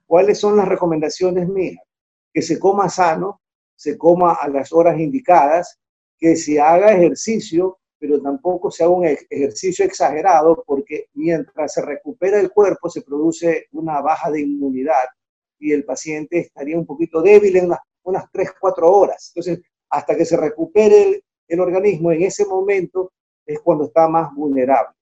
¿Cuáles 0.07 0.39
son 0.39 0.57
las 0.57 0.67
recomendaciones 0.67 1.47
mías? 1.47 1.83
Que 2.33 2.41
se 2.41 2.57
coma 2.57 2.89
sano, 2.89 3.39
se 3.75 3.99
coma 3.99 4.33
a 4.33 4.47
las 4.47 4.73
horas 4.73 4.99
indicadas, 4.99 5.79
que 6.17 6.35
se 6.35 6.59
haga 6.59 6.93
ejercicio, 6.93 7.77
pero 7.99 8.19
tampoco 8.19 8.71
se 8.71 8.83
haga 8.83 8.93
un 8.93 9.05
ejercicio 9.05 9.85
exagerado 9.85 10.63
porque 10.65 11.09
mientras 11.13 11.71
se 11.71 11.83
recupera 11.83 12.39
el 12.39 12.49
cuerpo 12.49 12.89
se 12.89 13.03
produce 13.03 13.67
una 13.73 14.01
baja 14.01 14.31
de 14.31 14.41
inmunidad 14.41 15.05
y 15.59 15.71
el 15.71 15.85
paciente 15.85 16.39
estaría 16.39 16.79
un 16.79 16.87
poquito 16.87 17.21
débil 17.21 17.57
en 17.57 17.65
unas, 17.65 17.79
unas 18.01 18.25
3, 18.31 18.53
4 18.59 18.91
horas. 18.91 19.31
Entonces, 19.35 19.63
hasta 19.87 20.17
que 20.17 20.25
se 20.25 20.35
recupere 20.35 21.21
organismo 21.59 22.11
en 22.11 22.23
ese 22.23 22.45
momento 22.45 23.11
es 23.45 23.59
cuando 23.61 23.85
está 23.85 24.07
más 24.07 24.33
vulnerable. 24.33 24.95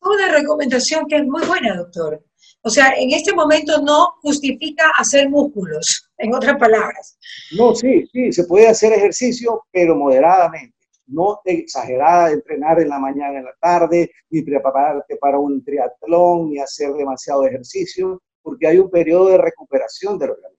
Una 0.00 0.32
recomendación 0.32 1.06
que 1.06 1.16
es 1.16 1.26
muy 1.26 1.44
buena, 1.46 1.76
doctor. 1.76 2.22
O 2.62 2.70
sea, 2.70 2.92
en 2.96 3.12
este 3.12 3.32
momento 3.34 3.80
no 3.82 4.14
justifica 4.22 4.90
hacer 4.96 5.28
músculos, 5.28 6.10
en 6.18 6.34
otras 6.34 6.56
palabras. 6.58 7.18
No, 7.56 7.74
sí, 7.74 8.06
sí, 8.12 8.32
se 8.32 8.44
puede 8.44 8.68
hacer 8.68 8.92
ejercicio, 8.92 9.64
pero 9.70 9.94
moderadamente. 9.94 10.76
No 11.06 11.40
exagerada, 11.44 12.30
entrenar 12.30 12.80
en 12.80 12.90
la 12.90 12.98
mañana, 12.98 13.38
en 13.38 13.44
la 13.44 13.54
tarde, 13.60 14.10
ni 14.28 14.42
prepararte 14.42 15.16
para 15.16 15.38
un 15.38 15.64
triatlón, 15.64 16.50
ni 16.50 16.58
hacer 16.58 16.92
demasiado 16.92 17.46
ejercicio, 17.46 18.20
porque 18.42 18.66
hay 18.66 18.78
un 18.78 18.90
periodo 18.90 19.28
de 19.28 19.38
recuperación 19.38 20.18
del 20.18 20.30
organismo. 20.30 20.57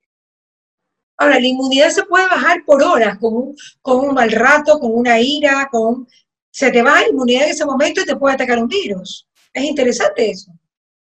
Ahora, 1.22 1.38
la 1.38 1.48
inmunidad 1.48 1.90
se 1.90 2.06
puede 2.06 2.26
bajar 2.28 2.64
por 2.66 2.82
horas, 2.82 3.18
con 3.20 3.36
un, 3.36 3.56
con 3.82 4.08
un 4.08 4.16
mal 4.16 4.32
rato, 4.32 4.80
con 4.80 4.92
una 4.96 5.20
ira, 5.20 5.68
con... 5.70 6.08
Se 6.50 6.72
te 6.72 6.82
va 6.82 7.02
la 7.02 7.10
inmunidad 7.10 7.44
en 7.44 7.50
ese 7.50 7.66
momento 7.66 8.02
y 8.02 8.06
te 8.06 8.16
puede 8.16 8.36
atacar 8.36 8.58
un 8.58 8.70
virus. 8.70 9.28
Es 9.54 9.64
interesante 9.66 10.32
eso. 10.32 10.54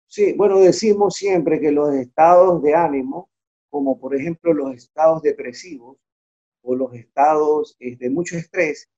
Sí, 0.09 0.33
bueno, 0.33 0.59
decimos 0.59 1.15
siempre 1.15 1.61
que 1.61 1.71
los 1.71 1.95
estados 1.95 2.61
de 2.63 2.75
ánimo, 2.75 3.31
como 3.71 3.99
por 3.99 4.17
ejemplo 4.17 4.53
los 4.53 4.75
estados 4.75 5.23
depresivos 5.23 5.97
o 6.63 6.75
los 6.75 6.93
estados 6.95 7.77
eh, 7.79 7.97
de 7.97 8.11
mucho 8.11 8.37
estrés, 8.37 8.89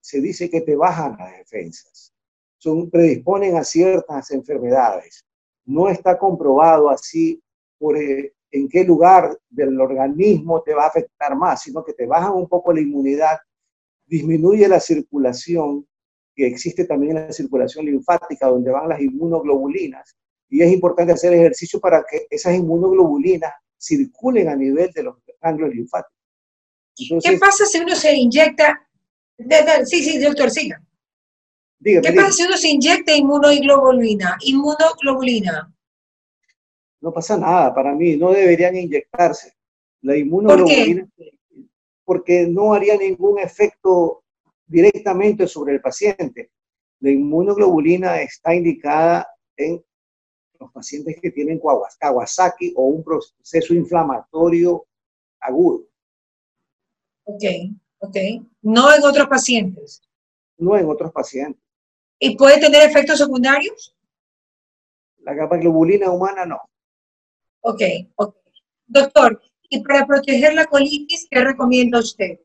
se 0.00 0.20
dice 0.20 0.50
que 0.50 0.60
te 0.60 0.76
bajan 0.76 1.16
las 1.18 1.38
defensas. 1.38 2.12
Son, 2.58 2.90
predisponen 2.90 3.56
a 3.56 3.64
ciertas 3.64 4.30
enfermedades. 4.30 5.24
No 5.64 5.88
está 5.88 6.18
comprobado 6.18 6.90
así 6.90 7.42
por, 7.78 7.96
eh, 7.96 8.35
en 8.56 8.68
qué 8.68 8.84
lugar 8.84 9.38
del 9.48 9.80
organismo 9.80 10.62
te 10.62 10.74
va 10.74 10.84
a 10.84 10.88
afectar 10.88 11.36
más, 11.36 11.62
sino 11.62 11.84
que 11.84 11.92
te 11.92 12.06
bajan 12.06 12.32
un 12.32 12.48
poco 12.48 12.72
la 12.72 12.80
inmunidad, 12.80 13.36
disminuye 14.06 14.68
la 14.68 14.80
circulación, 14.80 15.86
que 16.34 16.46
existe 16.46 16.84
también 16.84 17.14
la 17.14 17.32
circulación 17.32 17.86
linfática, 17.86 18.48
donde 18.48 18.70
van 18.70 18.88
las 18.88 19.00
inmunoglobulinas, 19.00 20.16
y 20.48 20.62
es 20.62 20.72
importante 20.72 21.12
hacer 21.12 21.32
ejercicio 21.32 21.80
para 21.80 22.04
que 22.08 22.26
esas 22.30 22.54
inmunoglobulinas 22.54 23.52
circulen 23.78 24.48
a 24.48 24.56
nivel 24.56 24.90
de 24.92 25.02
los 25.02 25.16
ganglios 25.40 25.74
linfáticos. 25.74 26.14
¿Qué 27.22 27.36
pasa 27.38 27.66
si 27.66 27.78
uno 27.78 27.94
se 27.94 28.14
inyecta? 28.14 28.88
Sí, 29.84 30.02
sí, 30.02 30.18
doctor, 30.18 30.50
siga. 30.50 30.82
¿Qué 31.82 32.12
pasa 32.14 32.32
si 32.32 32.42
uno 32.44 32.56
se 32.56 32.68
inyecta 32.68 33.14
inmunoglobulina? 33.14 34.36
Inmunoglobulina 34.40 35.75
no 37.00 37.12
pasa 37.12 37.36
nada 37.36 37.74
para 37.74 37.94
mí, 37.94 38.16
no 38.16 38.32
deberían 38.32 38.76
inyectarse. 38.76 39.54
La 40.02 40.16
inmunoglobulina, 40.16 41.08
porque 42.04 42.46
no 42.46 42.74
haría 42.74 42.96
ningún 42.96 43.38
efecto 43.38 44.24
directamente 44.66 45.46
sobre 45.46 45.74
el 45.74 45.80
paciente. 45.80 46.50
La 47.00 47.10
inmunoglobulina 47.10 48.20
está 48.20 48.54
indicada 48.54 49.28
en 49.56 49.84
los 50.58 50.72
pacientes 50.72 51.16
que 51.20 51.30
tienen 51.30 51.60
Kawasaki 51.98 52.72
o 52.76 52.86
un 52.86 53.04
proceso 53.04 53.74
inflamatorio 53.74 54.86
agudo. 55.40 55.86
Ok, 57.24 57.42
ok. 57.98 58.16
No 58.62 58.94
en 58.94 59.02
otros 59.02 59.28
pacientes. 59.28 60.02
No 60.58 60.76
en 60.76 60.88
otros 60.88 61.12
pacientes. 61.12 61.62
¿Y 62.18 62.36
puede 62.36 62.60
tener 62.60 62.82
efectos 62.82 63.18
secundarios? 63.18 63.94
La 65.18 65.34
globulina 65.34 66.10
humana 66.10 66.46
no. 66.46 66.60
Ok, 67.68 67.82
ok. 68.14 68.36
Doctor, 68.86 69.42
¿y 69.68 69.82
para 69.82 70.06
proteger 70.06 70.54
la 70.54 70.66
colitis, 70.66 71.26
qué 71.28 71.42
recomienda 71.42 71.98
usted? 71.98 72.38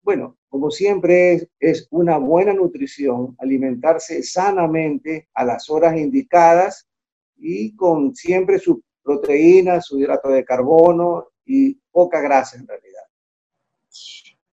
Bueno, 0.00 0.38
como 0.48 0.70
siempre 0.70 1.50
es, 1.60 1.86
una 1.90 2.16
buena 2.16 2.54
nutrición, 2.54 3.36
alimentarse 3.38 4.22
sanamente 4.22 5.28
a 5.34 5.44
las 5.44 5.68
horas 5.68 5.94
indicadas 5.94 6.88
y 7.36 7.76
con 7.76 8.16
siempre 8.16 8.58
su 8.58 8.82
proteína, 9.02 9.82
su 9.82 9.98
hidrato 9.98 10.30
de 10.30 10.42
carbono 10.42 11.28
y 11.44 11.74
poca 11.90 12.22
grasa 12.22 12.56
en 12.56 12.66
realidad. 12.66 13.02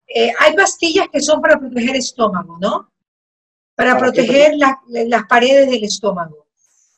Eh, 0.08 0.34
hay 0.38 0.54
pastillas 0.54 1.08
que 1.08 1.22
son 1.22 1.42
para 1.42 1.58
proteger 1.58 1.92
el 1.92 1.96
estómago, 1.96 2.58
¿no? 2.60 2.92
Para, 3.74 3.98
proteger 3.98 4.56
las 4.58 5.24
paredes 5.30 5.72
del 5.72 5.86
estómago. 5.86 6.43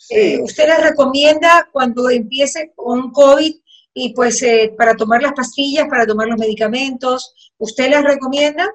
Eh, 0.10 0.40
¿Usted 0.42 0.68
le 0.68 0.90
recomienda 0.90 1.68
cuando 1.72 2.10
empiece 2.10 2.74
con 2.76 3.12
COVID 3.12 3.56
y 3.94 4.14
pues 4.14 4.44
eh, 4.44 4.74
para 4.78 4.96
tomar 4.96 5.22
las 5.22 5.34
pastillas, 5.34 5.88
para 5.88 6.06
tomar 6.06 6.28
los 6.28 6.38
medicamentos, 6.38 7.54
¿usted 7.58 7.90
les 7.90 8.04
recomienda? 8.04 8.70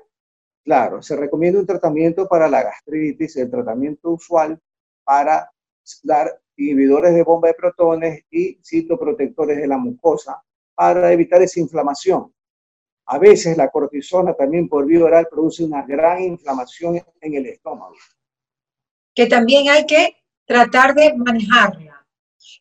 Claro, 0.64 1.02
se 1.02 1.16
recomienda 1.16 1.60
un 1.60 1.66
tratamiento 1.66 2.26
para 2.26 2.48
la 2.48 2.62
gastritis, 2.62 3.36
el 3.36 3.50
tratamiento 3.50 4.10
usual 4.10 4.60
para 5.04 5.50
dar 6.02 6.40
inhibidores 6.56 7.14
de 7.14 7.22
bomba 7.22 7.48
de 7.48 7.54
protones 7.54 8.24
y 8.30 8.58
citoprotectores 8.62 9.58
de 9.58 9.66
la 9.66 9.78
mucosa 9.78 10.42
para 10.74 11.12
evitar 11.12 11.42
esa 11.42 11.60
inflamación. 11.60 12.32
A 13.06 13.18
veces 13.18 13.56
la 13.56 13.70
cortisona 13.70 14.34
también 14.34 14.68
por 14.68 14.86
vía 14.86 15.04
oral 15.04 15.26
produce 15.30 15.64
una 15.64 15.84
gran 15.84 16.22
inflamación 16.22 17.00
en 17.20 17.34
el 17.34 17.46
estómago. 17.46 17.94
Que 19.14 19.26
también 19.26 19.68
hay 19.68 19.84
que 19.84 20.19
tratar 20.50 20.96
de 20.96 21.14
manejarla. 21.14 22.04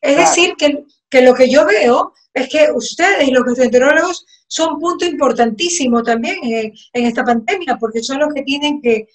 Es 0.00 0.16
decir, 0.16 0.54
que, 0.56 0.84
que, 1.10 1.22
lo 1.22 1.34
que 1.34 1.50
yo 1.50 1.66
veo 1.66 2.12
es 2.32 2.48
que 2.48 2.68
ustedes 2.72 3.26
y 3.26 3.32
los 3.32 3.42
gastroenterólogos 3.42 4.24
son 4.46 4.74
un 4.74 4.80
punto 4.80 5.04
importantísimo 5.04 6.00
también 6.00 6.38
en, 6.42 6.72
esta 6.92 7.24
pandemia, 7.24 7.78
porque 7.80 8.00
son 8.00 8.20
los 8.20 8.32
que 8.32 8.42
tienen 8.42 8.80
que, 8.80 9.08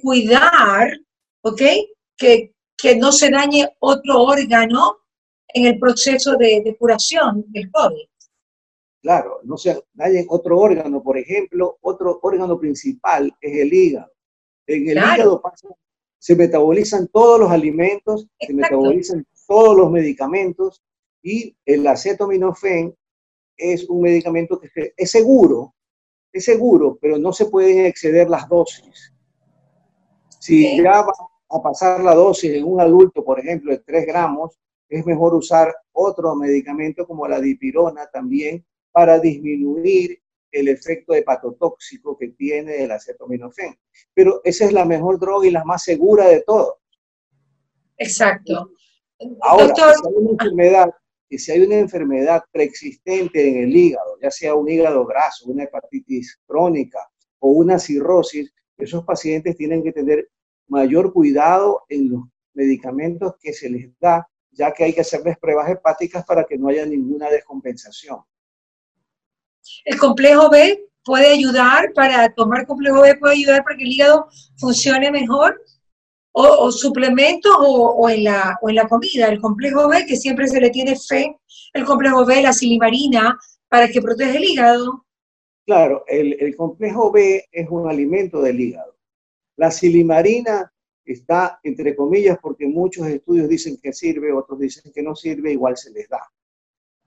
cuidar, 0.00 0.98
¿ok? 1.42 1.60
Que, 2.16 2.54
que 2.74 2.96
no 2.96 3.12
se 3.12 3.28
dañe 3.28 3.68
otro 3.80 4.22
órgano 4.22 5.00
en 5.48 5.66
el 5.66 5.78
proceso 5.78 6.34
de, 6.36 6.74
curación 6.78 7.44
del 7.48 7.70
COVID. 7.70 8.08
Claro, 9.02 9.40
no 9.42 9.58
se 9.58 9.84
dañe 9.92 10.24
otro 10.26 10.58
órgano, 10.58 11.02
por 11.02 11.18
ejemplo, 11.18 11.76
otro 11.82 12.18
órgano 12.22 12.58
principal 12.58 13.30
es 13.42 13.58
el 13.58 13.74
hígado. 13.74 14.10
En 14.66 14.88
el 14.88 14.96
hígado 14.96 15.42
se 16.22 16.36
metabolizan 16.36 17.08
todos 17.08 17.40
los 17.40 17.50
alimentos, 17.50 18.28
se 18.38 18.54
metabolizan 18.54 19.26
todos 19.44 19.76
los 19.76 19.90
medicamentos 19.90 20.80
y 21.20 21.56
el 21.66 21.84
acetaminofén 21.84 22.94
es 23.56 23.90
un 23.90 24.02
medicamento 24.02 24.60
que 24.60 24.94
es 24.96 25.10
seguro, 25.10 25.74
es 26.32 26.44
seguro, 26.44 26.96
pero 27.00 27.18
no 27.18 27.32
se 27.32 27.46
pueden 27.46 27.86
exceder 27.86 28.30
las 28.30 28.48
dosis. 28.48 29.12
Si 30.38 30.80
ya 30.80 31.02
va 31.02 31.12
a 31.50 31.60
pasar 31.60 32.04
la 32.04 32.14
dosis 32.14 32.52
en 32.52 32.66
un 32.66 32.80
adulto, 32.80 33.24
por 33.24 33.40
ejemplo, 33.40 33.72
de 33.72 33.78
3 33.78 34.06
gramos, 34.06 34.56
es 34.88 35.04
mejor 35.04 35.34
usar 35.34 35.74
otro 35.90 36.36
medicamento 36.36 37.04
como 37.04 37.26
la 37.26 37.40
dipirona 37.40 38.06
también 38.06 38.64
para 38.92 39.18
disminuir 39.18 40.22
el 40.52 40.68
efecto 40.68 41.14
hepatotóxico 41.14 42.16
que 42.16 42.28
tiene 42.28 42.84
el 42.84 42.90
acetaminofén. 42.90 43.74
Pero 44.14 44.40
esa 44.44 44.66
es 44.66 44.72
la 44.72 44.84
mejor 44.84 45.18
droga 45.18 45.46
y 45.46 45.50
la 45.50 45.64
más 45.64 45.82
segura 45.82 46.28
de 46.28 46.42
todas. 46.42 46.74
Exacto. 47.96 48.70
Ahora, 49.40 49.74
si 49.74 49.82
hay 49.82 50.14
una 50.14 50.30
enfermedad, 50.30 50.90
si 51.30 51.52
hay 51.52 51.60
una 51.62 51.78
enfermedad 51.78 52.44
preexistente 52.52 53.48
en 53.48 53.64
el 53.64 53.76
hígado, 53.76 54.18
ya 54.20 54.30
sea 54.30 54.54
un 54.54 54.68
hígado 54.68 55.06
graso, 55.06 55.46
una 55.46 55.64
hepatitis 55.64 56.38
crónica 56.46 56.98
o 57.38 57.50
una 57.50 57.78
cirrosis, 57.78 58.52
esos 58.76 59.04
pacientes 59.04 59.56
tienen 59.56 59.82
que 59.82 59.92
tener 59.92 60.28
mayor 60.66 61.12
cuidado 61.12 61.84
en 61.88 62.10
los 62.10 62.22
medicamentos 62.54 63.34
que 63.40 63.52
se 63.52 63.70
les 63.70 63.90
da, 63.98 64.28
ya 64.50 64.72
que 64.72 64.84
hay 64.84 64.92
que 64.92 65.00
hacerles 65.00 65.38
pruebas 65.38 65.70
hepáticas 65.70 66.24
para 66.24 66.44
que 66.44 66.58
no 66.58 66.68
haya 66.68 66.84
ninguna 66.84 67.30
descompensación. 67.30 68.18
El 69.84 69.98
complejo 69.98 70.50
B 70.50 70.84
puede 71.04 71.32
ayudar 71.32 71.92
para 71.94 72.32
tomar 72.34 72.66
complejo 72.66 73.02
B, 73.02 73.16
puede 73.16 73.34
ayudar 73.34 73.64
para 73.64 73.76
que 73.76 73.84
el 73.84 73.92
hígado 73.92 74.28
funcione 74.58 75.10
mejor 75.10 75.60
o, 76.32 76.72
suplementos 76.72 77.52
o, 77.58 78.08
en 78.08 78.24
la, 78.24 78.58
o 78.62 78.70
en 78.70 78.76
la 78.76 78.88
comida. 78.88 79.28
El 79.28 79.40
complejo 79.40 79.88
B, 79.88 80.06
que 80.06 80.16
siempre 80.16 80.48
se 80.48 80.60
le 80.60 80.70
tiene 80.70 80.96
fe, 80.96 81.36
el 81.74 81.84
complejo 81.84 82.24
B, 82.24 82.42
la 82.42 82.52
silimarina, 82.52 83.38
para 83.68 83.88
que 83.88 84.00
protege 84.00 84.38
el 84.38 84.44
hígado. 84.44 85.06
Claro, 85.66 86.04
el, 86.06 86.36
el 86.40 86.56
complejo 86.56 87.12
B 87.12 87.44
es 87.50 87.68
un 87.70 87.88
alimento 87.88 88.40
del 88.40 88.60
hígado. 88.60 88.96
La 89.56 89.70
silimarina 89.70 90.72
está 91.04 91.60
entre 91.62 91.94
comillas 91.94 92.38
porque 92.40 92.66
muchos 92.66 93.06
estudios 93.08 93.48
dicen 93.48 93.78
que 93.82 93.92
sirve, 93.92 94.32
otros 94.32 94.58
dicen 94.58 94.90
que 94.92 95.02
no 95.02 95.14
sirve, 95.14 95.52
igual 95.52 95.76
se 95.76 95.90
les 95.90 96.08
da. 96.08 96.20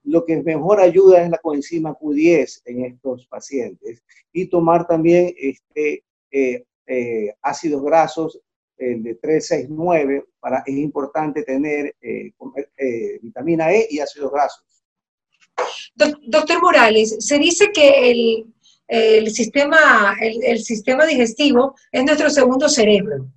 Lo 0.05 0.23
que 0.23 0.41
mejor 0.41 0.79
ayuda 0.79 1.23
es 1.23 1.29
la 1.29 1.37
coenzima 1.37 1.97
Q10 1.97 2.61
en 2.65 2.85
estos 2.85 3.27
pacientes 3.27 4.03
y 4.31 4.47
tomar 4.47 4.87
también 4.87 5.33
este, 5.37 6.03
eh, 6.31 6.65
eh, 6.87 7.33
ácidos 7.41 7.83
grasos 7.83 8.39
el 8.77 9.03
de 9.03 9.15
369, 9.15 10.25
para, 10.39 10.63
es 10.65 10.75
importante 10.75 11.43
tener 11.43 11.95
eh, 12.01 12.31
eh, 12.77 13.19
vitamina 13.21 13.71
E 13.71 13.87
y 13.89 13.99
ácidos 13.99 14.31
grasos. 14.31 14.63
Doctor 16.27 16.61
Morales, 16.61 17.15
se 17.19 17.39
dice 17.39 17.71
que 17.71 18.11
el, 18.11 18.53
el 18.87 19.31
sistema, 19.31 20.15
el, 20.19 20.43
el, 20.43 20.59
sistema 20.59 21.05
digestivo 21.05 21.75
es 21.91 22.03
nuestro 22.03 22.29
segundo 22.29 22.67
cerebro, 22.67 23.29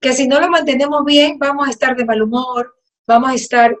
que 0.00 0.12
si 0.12 0.28
no 0.28 0.38
lo 0.38 0.50
mantenemos 0.50 1.04
bien 1.04 1.38
vamos 1.38 1.66
a 1.66 1.70
estar 1.70 1.96
de 1.96 2.04
mal 2.04 2.22
humor, 2.22 2.74
vamos 3.06 3.30
a 3.30 3.34
estar 3.34 3.74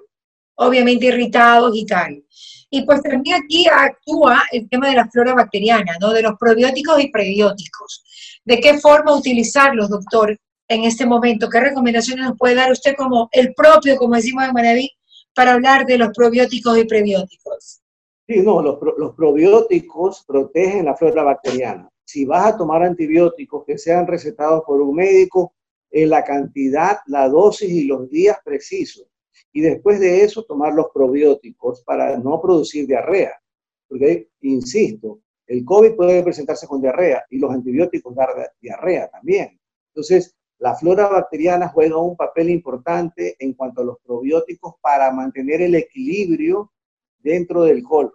obviamente 0.66 1.06
irritados 1.06 1.76
y 1.76 1.86
tal. 1.86 2.24
Y 2.70 2.86
pues 2.86 3.02
también 3.02 3.42
aquí 3.42 3.66
actúa 3.66 4.42
el 4.50 4.68
tema 4.68 4.88
de 4.88 4.96
la 4.96 5.08
flora 5.08 5.34
bacteriana, 5.34 5.96
¿no? 6.00 6.12
De 6.12 6.22
los 6.22 6.38
probióticos 6.38 7.02
y 7.02 7.10
prebióticos. 7.10 8.40
¿De 8.44 8.58
qué 8.60 8.78
forma 8.78 9.14
utilizarlos, 9.14 9.90
doctor, 9.90 10.38
en 10.68 10.84
este 10.84 11.04
momento? 11.04 11.50
¿Qué 11.50 11.60
recomendaciones 11.60 12.24
nos 12.24 12.38
puede 12.38 12.54
dar 12.54 12.72
usted 12.72 12.94
como 12.96 13.28
el 13.32 13.52
propio, 13.54 13.96
como 13.96 14.14
decimos 14.14 14.44
en 14.44 14.52
Manaví, 14.52 14.90
para 15.34 15.52
hablar 15.52 15.84
de 15.84 15.98
los 15.98 16.10
probióticos 16.16 16.78
y 16.78 16.84
prebióticos? 16.84 17.82
Sí, 18.26 18.40
no, 18.40 18.62
los, 18.62 18.78
los 18.96 19.14
probióticos 19.14 20.24
protegen 20.26 20.86
la 20.86 20.96
flora 20.96 21.24
bacteriana. 21.24 21.88
Si 22.04 22.24
vas 22.24 22.46
a 22.46 22.56
tomar 22.56 22.82
antibióticos 22.82 23.64
que 23.66 23.76
sean 23.76 24.06
recetados 24.06 24.62
por 24.66 24.80
un 24.80 24.94
médico, 24.94 25.54
en 25.92 26.08
la 26.08 26.24
cantidad, 26.24 26.98
la 27.06 27.28
dosis 27.28 27.70
y 27.70 27.84
los 27.84 28.08
días 28.08 28.38
precisos. 28.44 29.06
Y 29.52 29.60
después 29.60 30.00
de 30.00 30.24
eso, 30.24 30.44
tomar 30.44 30.74
los 30.74 30.86
probióticos 30.92 31.82
para 31.82 32.16
no 32.18 32.40
producir 32.40 32.86
diarrea. 32.86 33.40
Porque, 33.88 34.30
insisto, 34.40 35.20
el 35.46 35.64
COVID 35.64 35.94
puede 35.96 36.22
presentarse 36.22 36.66
con 36.66 36.80
diarrea 36.80 37.24
y 37.30 37.38
los 37.38 37.50
antibióticos 37.50 38.14
dar 38.14 38.30
diarrea 38.60 39.10
también. 39.10 39.60
Entonces, 39.88 40.34
la 40.58 40.74
flora 40.74 41.08
bacteriana 41.08 41.68
juega 41.68 41.98
un 41.98 42.16
papel 42.16 42.48
importante 42.48 43.36
en 43.38 43.52
cuanto 43.54 43.82
a 43.82 43.84
los 43.84 43.98
probióticos 44.04 44.74
para 44.80 45.12
mantener 45.12 45.60
el 45.60 45.74
equilibrio 45.74 46.72
dentro 47.18 47.64
del 47.64 47.82
colon. 47.82 48.12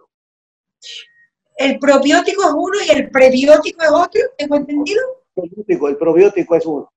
¿El 1.56 1.78
probiótico 1.78 2.42
es 2.42 2.54
uno 2.56 2.76
y 2.86 2.90
el 2.90 3.10
prebiótico 3.10 3.82
es 3.82 3.90
otro? 3.90 4.20
¿Tengo 4.36 4.56
entendido? 4.56 5.00
El 5.36 5.96
probiótico, 5.96 6.54
es 6.56 6.66
uno. 6.66 6.90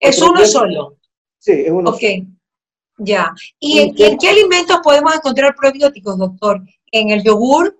¿Es 0.00 0.20
uno 0.20 0.44
solo? 0.44 0.98
Sí, 1.38 1.52
es 1.52 1.70
uno. 1.70 1.90
Ok, 1.90 2.02
ya. 3.04 3.32
¿Y 3.58 3.78
en, 3.80 3.94
qué 3.94 4.28
alimentos 4.28 4.78
podemos 4.82 5.14
encontrar 5.14 5.54
probióticos, 5.54 6.18
doctor? 6.18 6.60
¿En 6.90 7.10
el 7.10 7.22
yogur? 7.22 7.78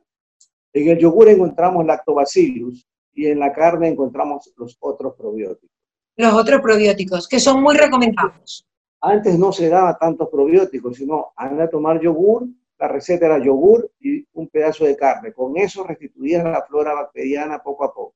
En 0.72 0.88
el 0.88 0.98
yogur 0.98 1.28
encontramos 1.28 1.84
lactobacillus 1.84 2.86
y 3.14 3.26
en 3.26 3.38
la 3.40 3.52
carne 3.52 3.88
encontramos 3.88 4.52
los 4.56 4.76
otros 4.80 5.14
probióticos 5.16 5.72
los 6.16 6.34
otros 6.34 6.60
probióticos, 6.60 7.28
que 7.28 7.40
son 7.40 7.62
muy 7.62 7.76
recomendados. 7.76 8.66
Antes 9.00 9.38
no 9.38 9.52
se 9.52 9.68
daba 9.68 9.98
tantos 9.98 10.28
probióticos, 10.28 10.96
sino 10.96 11.32
anda 11.36 11.64
a 11.64 11.70
tomar 11.70 12.00
yogur, 12.00 12.46
la 12.78 12.88
receta 12.88 13.26
era 13.26 13.38
yogur 13.38 13.90
y 14.00 14.24
un 14.34 14.48
pedazo 14.48 14.84
de 14.84 14.96
carne. 14.96 15.32
Con 15.32 15.56
eso 15.56 15.84
restituías 15.84 16.44
la 16.44 16.62
flora 16.62 16.94
bacteriana 16.94 17.62
poco 17.62 17.84
a 17.84 17.94
poco. 17.94 18.14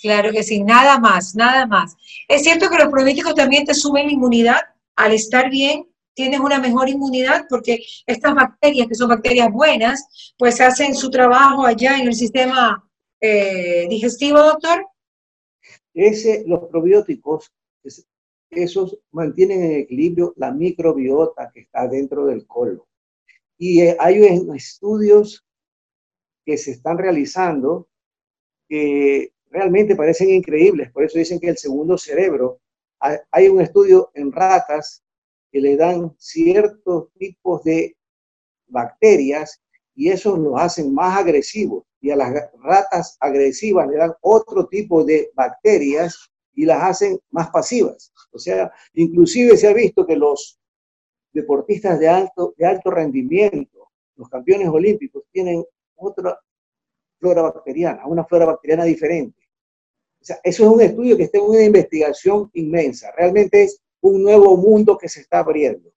Claro 0.00 0.30
que 0.30 0.42
sí, 0.42 0.62
nada 0.62 0.98
más, 0.98 1.34
nada 1.34 1.66
más. 1.66 1.96
Es 2.28 2.42
cierto 2.42 2.68
que 2.68 2.76
los 2.76 2.88
probióticos 2.88 3.34
también 3.34 3.64
te 3.64 3.74
suben 3.74 4.06
la 4.06 4.12
inmunidad. 4.12 4.60
Al 4.96 5.12
estar 5.12 5.50
bien, 5.50 5.86
tienes 6.16 6.40
una 6.40 6.58
mejor 6.58 6.88
inmunidad 6.88 7.46
porque 7.48 7.78
estas 8.06 8.34
bacterias, 8.34 8.88
que 8.88 8.94
son 8.96 9.10
bacterias 9.10 9.52
buenas, 9.52 10.34
pues 10.36 10.60
hacen 10.60 10.94
su 10.94 11.10
trabajo 11.10 11.64
allá 11.64 11.98
en 11.98 12.08
el 12.08 12.14
sistema 12.14 12.82
eh, 13.20 13.86
digestivo, 13.88 14.38
doctor, 14.38 14.84
ese, 15.94 16.44
los 16.46 16.68
probióticos, 16.68 17.52
esos 18.50 18.98
mantienen 19.12 19.62
en 19.62 19.72
equilibrio 19.80 20.34
la 20.36 20.52
microbiota 20.52 21.50
que 21.52 21.60
está 21.60 21.88
dentro 21.88 22.26
del 22.26 22.46
colon. 22.46 22.82
Y 23.58 23.80
eh, 23.80 23.96
hay 23.98 24.22
estudios 24.54 25.44
que 26.44 26.56
se 26.58 26.72
están 26.72 26.98
realizando 26.98 27.88
que 28.68 29.32
realmente 29.50 29.96
parecen 29.96 30.30
increíbles, 30.30 30.92
por 30.92 31.04
eso 31.04 31.18
dicen 31.18 31.40
que 31.40 31.48
el 31.48 31.56
segundo 31.56 31.96
cerebro, 31.96 32.60
hay 33.30 33.48
un 33.48 33.60
estudio 33.60 34.10
en 34.14 34.32
ratas 34.32 35.02
que 35.56 35.62
le 35.62 35.74
dan 35.74 36.14
ciertos 36.18 37.08
tipos 37.18 37.64
de 37.64 37.96
bacterias 38.66 39.58
y 39.94 40.10
eso 40.10 40.36
los 40.36 40.60
hacen 40.60 40.92
más 40.92 41.16
agresivos 41.16 41.84
y 41.98 42.10
a 42.10 42.16
las 42.16 42.50
ratas 42.62 43.16
agresivas 43.20 43.88
le 43.88 43.96
dan 43.96 44.12
otro 44.20 44.66
tipo 44.66 45.02
de 45.02 45.30
bacterias 45.34 46.30
y 46.52 46.66
las 46.66 46.82
hacen 46.82 47.18
más 47.30 47.48
pasivas. 47.48 48.12
O 48.32 48.38
sea, 48.38 48.70
inclusive 48.92 49.56
se 49.56 49.66
ha 49.66 49.72
visto 49.72 50.06
que 50.06 50.14
los 50.14 50.60
deportistas 51.32 51.98
de 52.00 52.08
alto, 52.08 52.52
de 52.58 52.66
alto 52.66 52.90
rendimiento, 52.90 53.88
los 54.16 54.28
campeones 54.28 54.68
olímpicos, 54.68 55.22
tienen 55.32 55.64
otra 55.94 56.38
flora 57.18 57.40
bacteriana, 57.40 58.06
una 58.06 58.26
flora 58.26 58.44
bacteriana 58.44 58.84
diferente. 58.84 59.40
O 60.20 60.24
sea, 60.26 60.38
eso 60.44 60.64
es 60.64 60.70
un 60.70 60.82
estudio 60.82 61.16
que 61.16 61.22
está 61.22 61.38
en 61.38 61.44
una 61.44 61.62
investigación 61.62 62.50
inmensa. 62.52 63.10
Realmente 63.16 63.62
es 63.62 63.80
un 64.06 64.22
nuevo 64.22 64.56
mundo 64.56 64.96
que 64.96 65.08
se 65.08 65.20
está 65.20 65.40
abriendo. 65.40 65.90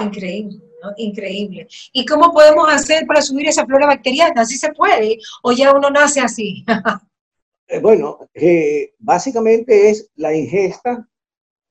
Increíble, 0.00 0.58
¿no? 0.82 0.90
Increíble. 0.96 1.68
¿Y 1.92 2.04
cómo 2.04 2.32
podemos 2.32 2.68
hacer 2.68 3.06
para 3.06 3.22
subir 3.22 3.48
esa 3.48 3.64
flora 3.64 3.86
bacteriana? 3.86 4.42
¿Así 4.42 4.56
se 4.56 4.72
puede? 4.72 5.18
¿O 5.42 5.52
ya 5.52 5.72
uno 5.72 5.90
nace 5.90 6.20
así? 6.20 6.64
Eh, 7.66 7.80
bueno, 7.80 8.18
eh, 8.34 8.92
básicamente 8.98 9.88
es 9.88 10.10
la 10.16 10.36
ingesta, 10.36 11.08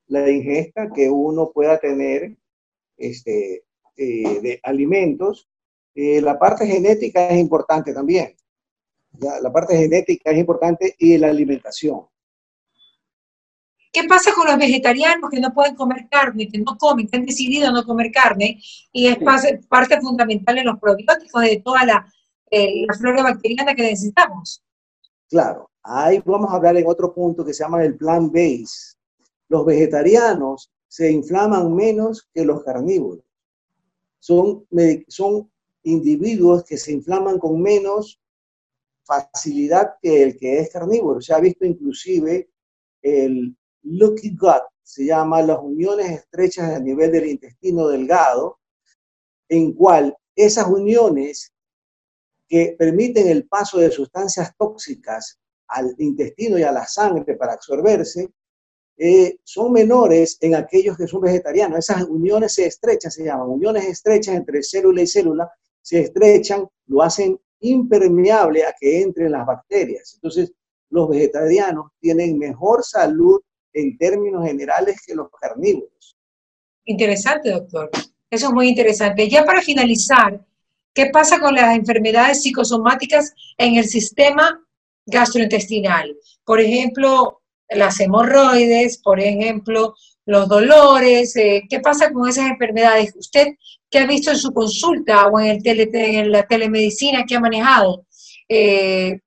la 0.08 0.28
ingesta 0.28 0.90
que 0.92 1.08
uno 1.08 1.52
pueda 1.52 1.78
tener 1.78 2.36
este, 2.96 3.62
eh, 3.96 4.40
de 4.40 4.60
alimentos. 4.64 5.48
la 5.94 6.36
parte 6.36 6.66
genética 6.66 7.28
es 7.28 7.38
importante 7.38 7.94
también. 7.94 8.34
la 9.20 9.52
parte 9.52 9.76
genética 9.76 10.32
es 10.32 10.38
importante 10.38 10.96
y 10.98 11.16
la 11.16 11.28
alimentación. 11.28 12.08
¿Qué 13.94 14.02
pasa 14.08 14.32
con 14.34 14.48
los 14.48 14.58
vegetarianos 14.58 15.30
que 15.30 15.38
no 15.38 15.54
pueden 15.54 15.76
comer 15.76 16.08
carne, 16.10 16.48
que 16.48 16.58
no 16.58 16.76
comen, 16.76 17.06
que 17.06 17.16
han 17.16 17.24
decidido 17.24 17.70
no 17.70 17.86
comer 17.86 18.10
carne? 18.10 18.60
Y 18.92 19.06
es 19.06 19.18
parte, 19.68 20.00
fundamental 20.00 20.58
en 20.58 20.66
los 20.66 20.80
probióticos 20.80 21.42
de 21.42 21.62
toda 21.64 21.86
la, 21.86 22.12
eh, 22.50 22.84
la 22.88 22.94
flora 22.94 23.22
bacteriana 23.22 23.72
que 23.72 23.82
necesitamos. 23.82 24.64
Claro, 25.28 25.70
ahí 25.80 26.20
vamos 26.24 26.50
a 26.50 26.56
hablar 26.56 26.76
en 26.76 26.88
otro 26.88 27.14
punto 27.14 27.44
que 27.44 27.54
se 27.54 27.62
llama 27.62 27.84
el 27.84 27.96
plan 27.96 28.32
base. 28.32 28.96
Los 29.48 29.64
vegetarianos 29.64 30.72
se 30.88 31.12
inflaman 31.12 31.72
menos 31.72 32.28
que 32.34 32.44
los 32.44 32.64
carnívoros. 32.64 33.24
Son, 34.18 34.66
son 35.06 35.52
individuos 35.84 36.64
que 36.64 36.78
se 36.78 36.90
inflaman 36.90 37.38
con 37.38 37.62
menos 37.62 38.20
facilidad 39.04 39.94
que 40.02 40.24
el 40.24 40.36
que 40.36 40.58
es 40.58 40.70
carnívoro. 40.70 41.20
Se 41.20 41.32
ha 41.32 41.38
visto 41.38 41.64
inclusive 41.64 42.48
el 43.00 43.56
lucky 43.84 44.36
gut, 44.36 44.62
se 44.82 45.06
llama 45.06 45.42
las 45.42 45.58
uniones 45.60 46.10
estrechas 46.10 46.74
a 46.74 46.80
nivel 46.80 47.12
del 47.12 47.26
intestino 47.26 47.88
delgado, 47.88 48.58
en 49.48 49.72
cual 49.72 50.16
esas 50.34 50.66
uniones 50.66 51.52
que 52.48 52.74
permiten 52.78 53.28
el 53.28 53.46
paso 53.46 53.78
de 53.78 53.90
sustancias 53.90 54.52
tóxicas 54.58 55.38
al 55.68 55.94
intestino 55.98 56.58
y 56.58 56.62
a 56.62 56.72
la 56.72 56.86
sangre 56.86 57.36
para 57.36 57.54
absorberse, 57.54 58.30
eh, 58.96 59.38
son 59.42 59.72
menores 59.72 60.38
en 60.40 60.54
aquellos 60.54 60.96
que 60.96 61.08
son 61.08 61.22
vegetarianos. 61.22 61.78
Esas 61.78 62.04
uniones 62.04 62.54
se 62.54 62.66
estrechan, 62.66 63.10
se 63.10 63.24
llaman 63.24 63.48
uniones 63.48 63.86
estrechas 63.86 64.36
entre 64.36 64.62
célula 64.62 65.02
y 65.02 65.06
célula, 65.06 65.50
se 65.80 66.00
estrechan, 66.00 66.68
lo 66.86 67.02
hacen 67.02 67.38
impermeable 67.60 68.64
a 68.64 68.74
que 68.78 69.02
entren 69.02 69.32
las 69.32 69.46
bacterias. 69.46 70.14
Entonces, 70.14 70.52
los 70.90 71.08
vegetarianos 71.08 71.90
tienen 71.98 72.38
mejor 72.38 72.84
salud 72.84 73.40
en 73.74 73.98
términos 73.98 74.46
generales 74.46 75.02
que 75.04 75.14
los 75.14 75.28
carnívoros. 75.38 76.16
Interesante, 76.84 77.50
doctor. 77.50 77.90
Eso 78.30 78.46
es 78.48 78.52
muy 78.52 78.68
interesante. 78.68 79.28
Ya 79.28 79.44
para 79.44 79.60
finalizar, 79.60 80.40
¿qué 80.94 81.06
pasa 81.06 81.38
con 81.38 81.54
las 81.54 81.76
enfermedades 81.76 82.42
psicosomáticas 82.42 83.34
en 83.58 83.76
el 83.76 83.84
sistema 83.84 84.60
gastrointestinal? 85.06 86.16
Por 86.44 86.60
ejemplo, 86.60 87.42
las 87.68 88.00
hemorroides, 88.00 88.98
por 88.98 89.20
ejemplo, 89.20 89.94
los 90.26 90.48
dolores. 90.48 91.36
Eh, 91.36 91.62
¿Qué 91.68 91.80
pasa 91.80 92.12
con 92.12 92.28
esas 92.28 92.50
enfermedades? 92.50 93.14
¿Usted 93.16 93.48
qué 93.90 93.98
ha 93.98 94.06
visto 94.06 94.30
en 94.30 94.36
su 94.36 94.52
consulta 94.52 95.26
o 95.26 95.40
en, 95.40 95.46
el 95.46 95.62
tele, 95.62 95.90
en 95.92 96.30
la 96.32 96.46
telemedicina 96.46 97.24
que 97.24 97.36
ha 97.36 97.40
manejado? 97.40 98.06
Eh, 98.48 99.20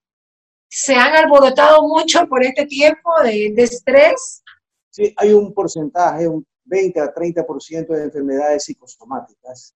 ¿Se 0.70 0.94
han 0.96 1.16
alborotado 1.16 1.82
mucho 1.88 2.28
por 2.28 2.44
este 2.44 2.66
tiempo 2.66 3.12
de, 3.24 3.54
estrés? 3.58 4.44
Sí, 4.90 5.14
hay 5.16 5.32
un 5.34 5.54
porcentaje, 5.54 6.28
un 6.28 6.46
20 6.66 7.00
a 7.00 7.14
30% 7.14 7.88
de 7.88 8.04
enfermedades 8.04 8.66
psicosomáticas 8.66 9.74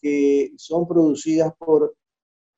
que 0.00 0.52
son 0.58 0.86
producidas 0.86 1.54
por 1.56 1.96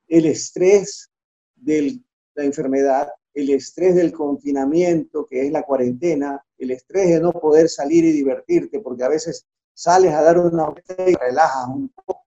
el 0.09 0.27
estrés 0.27 1.09
de 1.55 2.01
la 2.35 2.45
enfermedad, 2.45 3.09
el 3.33 3.51
estrés 3.51 3.95
del 3.95 4.12
confinamiento, 4.12 5.25
que 5.25 5.47
es 5.47 5.53
la 5.53 5.62
cuarentena, 5.62 6.45
el 6.57 6.73
estrés 6.73 7.09
de 7.09 7.21
no 7.21 7.33
poder 7.33 7.69
salir 7.69 8.05
y 8.05 8.12
divertirte, 8.12 8.81
porque 8.81 9.05
a 9.05 9.09
veces 9.09 9.47
sales 9.73 10.12
a 10.12 10.23
dar 10.23 10.38
una 10.38 10.71
vuelta 10.71 11.09
y 11.09 11.14
relajas 11.14 11.69
un 11.69 11.88
poco, 11.91 12.27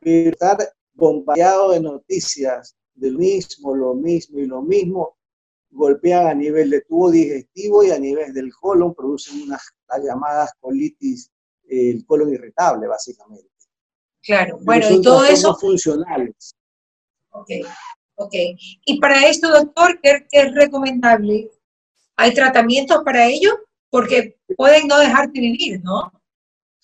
pero 0.00 0.30
estar 0.30 0.58
bombardeado 0.92 1.70
de 1.70 1.80
noticias 1.80 2.76
del 2.98 3.16
mismo, 3.16 3.74
lo 3.74 3.94
mismo 3.94 4.38
y 4.38 4.46
lo 4.46 4.62
mismo, 4.62 5.16
golpean 5.70 6.26
a 6.26 6.34
nivel 6.34 6.70
de 6.70 6.80
tubo 6.82 7.10
digestivo 7.10 7.84
y 7.84 7.90
a 7.90 7.98
nivel 7.98 8.32
del 8.32 8.52
colon, 8.54 8.94
producen 8.94 9.42
unas 9.42 9.62
las 9.88 10.04
llamadas 10.04 10.52
colitis, 10.60 11.30
el 11.68 12.04
colon 12.06 12.32
irritable, 12.32 12.86
básicamente. 12.86 13.48
Claro, 14.22 14.58
bueno, 14.62 14.90
y 14.90 15.00
todo 15.00 15.24
eso... 15.24 15.54
funcionales. 15.56 16.54
Ok, 17.30 17.50
ok. 18.16 18.34
Y 18.84 19.00
para 19.00 19.26
esto, 19.26 19.50
doctor, 19.50 19.98
¿qué, 20.02 20.26
es 20.30 20.54
recomendable? 20.54 21.50
¿Hay 22.16 22.34
tratamientos 22.34 23.02
para 23.04 23.26
ello? 23.26 23.50
Porque 23.90 24.38
pueden 24.56 24.88
no 24.88 24.98
dejarte 24.98 25.40
vivir, 25.40 25.82
¿no? 25.82 26.12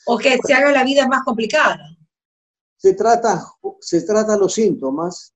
O 0.06 0.16
que 0.18 0.38
se 0.42 0.54
haga 0.54 0.70
la 0.70 0.84
vida 0.84 1.06
más 1.08 1.22
complicada. 1.24 1.96
Se 2.76 2.94
trata, 2.94 3.42
se 3.80 4.02
trata 4.02 4.36
los 4.36 4.54
síntomas 4.54 5.34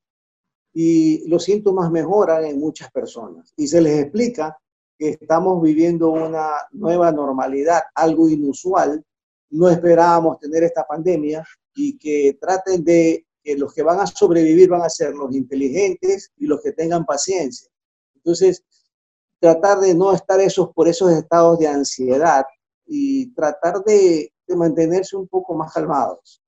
y 0.81 1.27
los 1.27 1.43
síntomas 1.43 1.91
mejoran 1.91 2.45
en 2.45 2.61
muchas 2.61 2.88
personas. 2.93 3.53
Y 3.57 3.67
se 3.67 3.81
les 3.81 3.99
explica 3.99 4.57
que 4.97 5.09
estamos 5.09 5.61
viviendo 5.61 6.11
una 6.11 6.53
nueva 6.71 7.11
normalidad, 7.11 7.81
algo 7.97 8.29
inusual. 8.29 9.05
No 9.51 9.69
esperábamos 9.69 10.38
tener 10.38 10.62
esta 10.62 10.87
pandemia 10.87 11.45
y 11.75 11.99
que 11.99 12.38
traten 12.41 12.85
de 12.85 13.27
que 13.43 13.57
los 13.57 13.75
que 13.75 13.83
van 13.83 13.99
a 13.99 14.07
sobrevivir 14.07 14.69
van 14.69 14.83
a 14.83 14.88
ser 14.88 15.17
los 15.17 15.35
inteligentes 15.35 16.31
y 16.37 16.47
los 16.47 16.62
que 16.62 16.71
tengan 16.71 17.05
paciencia. 17.05 17.69
Entonces, 18.14 18.62
tratar 19.41 19.81
de 19.81 19.97
no 19.97 20.12
estar 20.12 20.38
esos 20.41 20.73
por 20.73 20.87
esos 20.87 21.11
estados 21.11 21.59
de 21.59 21.67
ansiedad 21.67 22.45
y 22.87 23.35
tratar 23.35 23.83
de, 23.83 24.33
de 24.47 24.57
mantenerse 24.57 25.17
un 25.17 25.27
poco 25.27 25.55
más 25.55 25.73
calmados. 25.73 26.41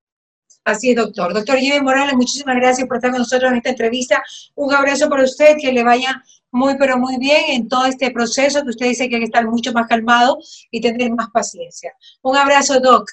Así 0.65 0.91
es, 0.91 0.97
doctor. 0.97 1.33
Doctor 1.33 1.57
Jimmy 1.59 1.81
Morales, 1.81 2.15
muchísimas 2.15 2.57
gracias 2.57 2.87
por 2.87 2.99
estar 2.99 3.11
con 3.11 3.21
nosotros 3.21 3.51
en 3.51 3.57
esta 3.59 3.71
entrevista. 3.71 4.23
Un 4.55 4.75
abrazo 4.75 5.09
para 5.09 5.25
usted, 5.25 5.57
que 5.59 5.73
le 5.73 5.83
vaya 5.83 6.23
muy, 6.51 6.77
pero 6.77 6.99
muy 6.99 7.17
bien 7.19 7.43
en 7.49 7.69
todo 7.69 7.87
este 7.87 8.11
proceso, 8.11 8.63
que 8.63 8.71
usted 8.71 8.87
dice 8.87 9.09
que 9.09 9.17
hay 9.17 9.21
que 9.21 9.27
estar 9.27 9.47
mucho 9.49 9.73
más 9.73 9.87
calmado 9.87 10.39
y 10.71 10.81
tener 10.81 11.11
más 11.13 11.31
paciencia. 11.31 11.95
Un 12.23 12.37
abrazo, 12.37 12.79
Doc. 12.81 13.11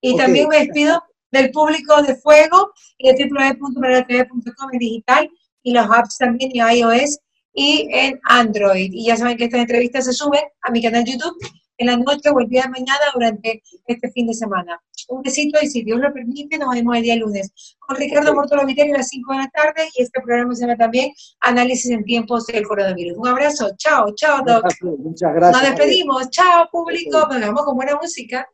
Y 0.00 0.16
también 0.16 0.48
me 0.48 0.58
despido 0.58 1.02
del 1.30 1.50
público 1.50 2.02
de 2.02 2.16
Fuego 2.16 2.72
y 2.98 3.12
de 3.12 3.28
www.maratv.com 3.28 4.70
en 4.72 4.78
digital 4.78 5.30
y 5.62 5.72
los 5.72 5.86
apps 5.90 6.18
también 6.18 6.50
en 6.54 6.76
iOS 6.76 7.18
y 7.54 7.88
en 7.92 8.20
Android. 8.24 8.90
Y 8.92 9.06
ya 9.06 9.16
saben 9.16 9.36
que 9.36 9.44
estas 9.44 9.60
entrevistas 9.60 10.04
se 10.06 10.12
suben 10.12 10.42
a 10.62 10.70
mi 10.70 10.82
canal 10.82 11.04
YouTube 11.04 11.36
en 11.78 11.86
la 11.86 11.96
noche 11.96 12.30
o 12.30 12.40
el 12.40 12.48
día 12.48 12.62
de 12.62 12.70
mañana 12.70 13.04
durante 13.14 13.62
este 13.86 14.10
fin 14.10 14.26
de 14.26 14.34
semana. 14.34 14.80
Un 15.08 15.22
besito 15.22 15.58
y 15.62 15.66
si 15.66 15.82
Dios 15.82 15.98
lo 16.00 16.12
permite, 16.12 16.58
nos 16.58 16.74
vemos 16.74 16.96
el 16.96 17.02
día 17.02 17.16
lunes 17.16 17.52
con 17.78 17.96
Ricardo 17.96 18.34
Mortolo 18.34 18.62
a 18.62 18.64
las 18.64 19.08
5 19.08 19.32
de 19.32 19.38
la 19.38 19.48
tarde 19.48 19.88
y 19.96 20.02
este 20.02 20.20
programa 20.20 20.54
se 20.54 20.62
llama 20.62 20.76
también 20.76 21.12
Análisis 21.40 21.90
en 21.90 22.04
tiempos 22.04 22.46
del 22.46 22.66
coronavirus. 22.66 23.16
Un 23.18 23.28
abrazo, 23.28 23.70
chao, 23.76 24.12
chao, 24.14 24.42
Doc. 24.44 24.64
Muchas 24.98 25.34
gracias. 25.34 25.62
Nos 25.62 25.70
despedimos, 25.70 26.30
chao, 26.30 26.68
público, 26.70 27.26
nos 27.30 27.40
vemos 27.40 27.62
con 27.62 27.76
buena 27.76 27.96
música. 28.00 28.46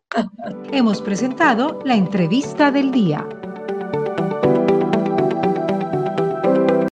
Hemos 0.72 1.02
presentado 1.02 1.80
la 1.84 1.94
entrevista 1.94 2.70
del 2.70 2.90
día. 2.90 3.26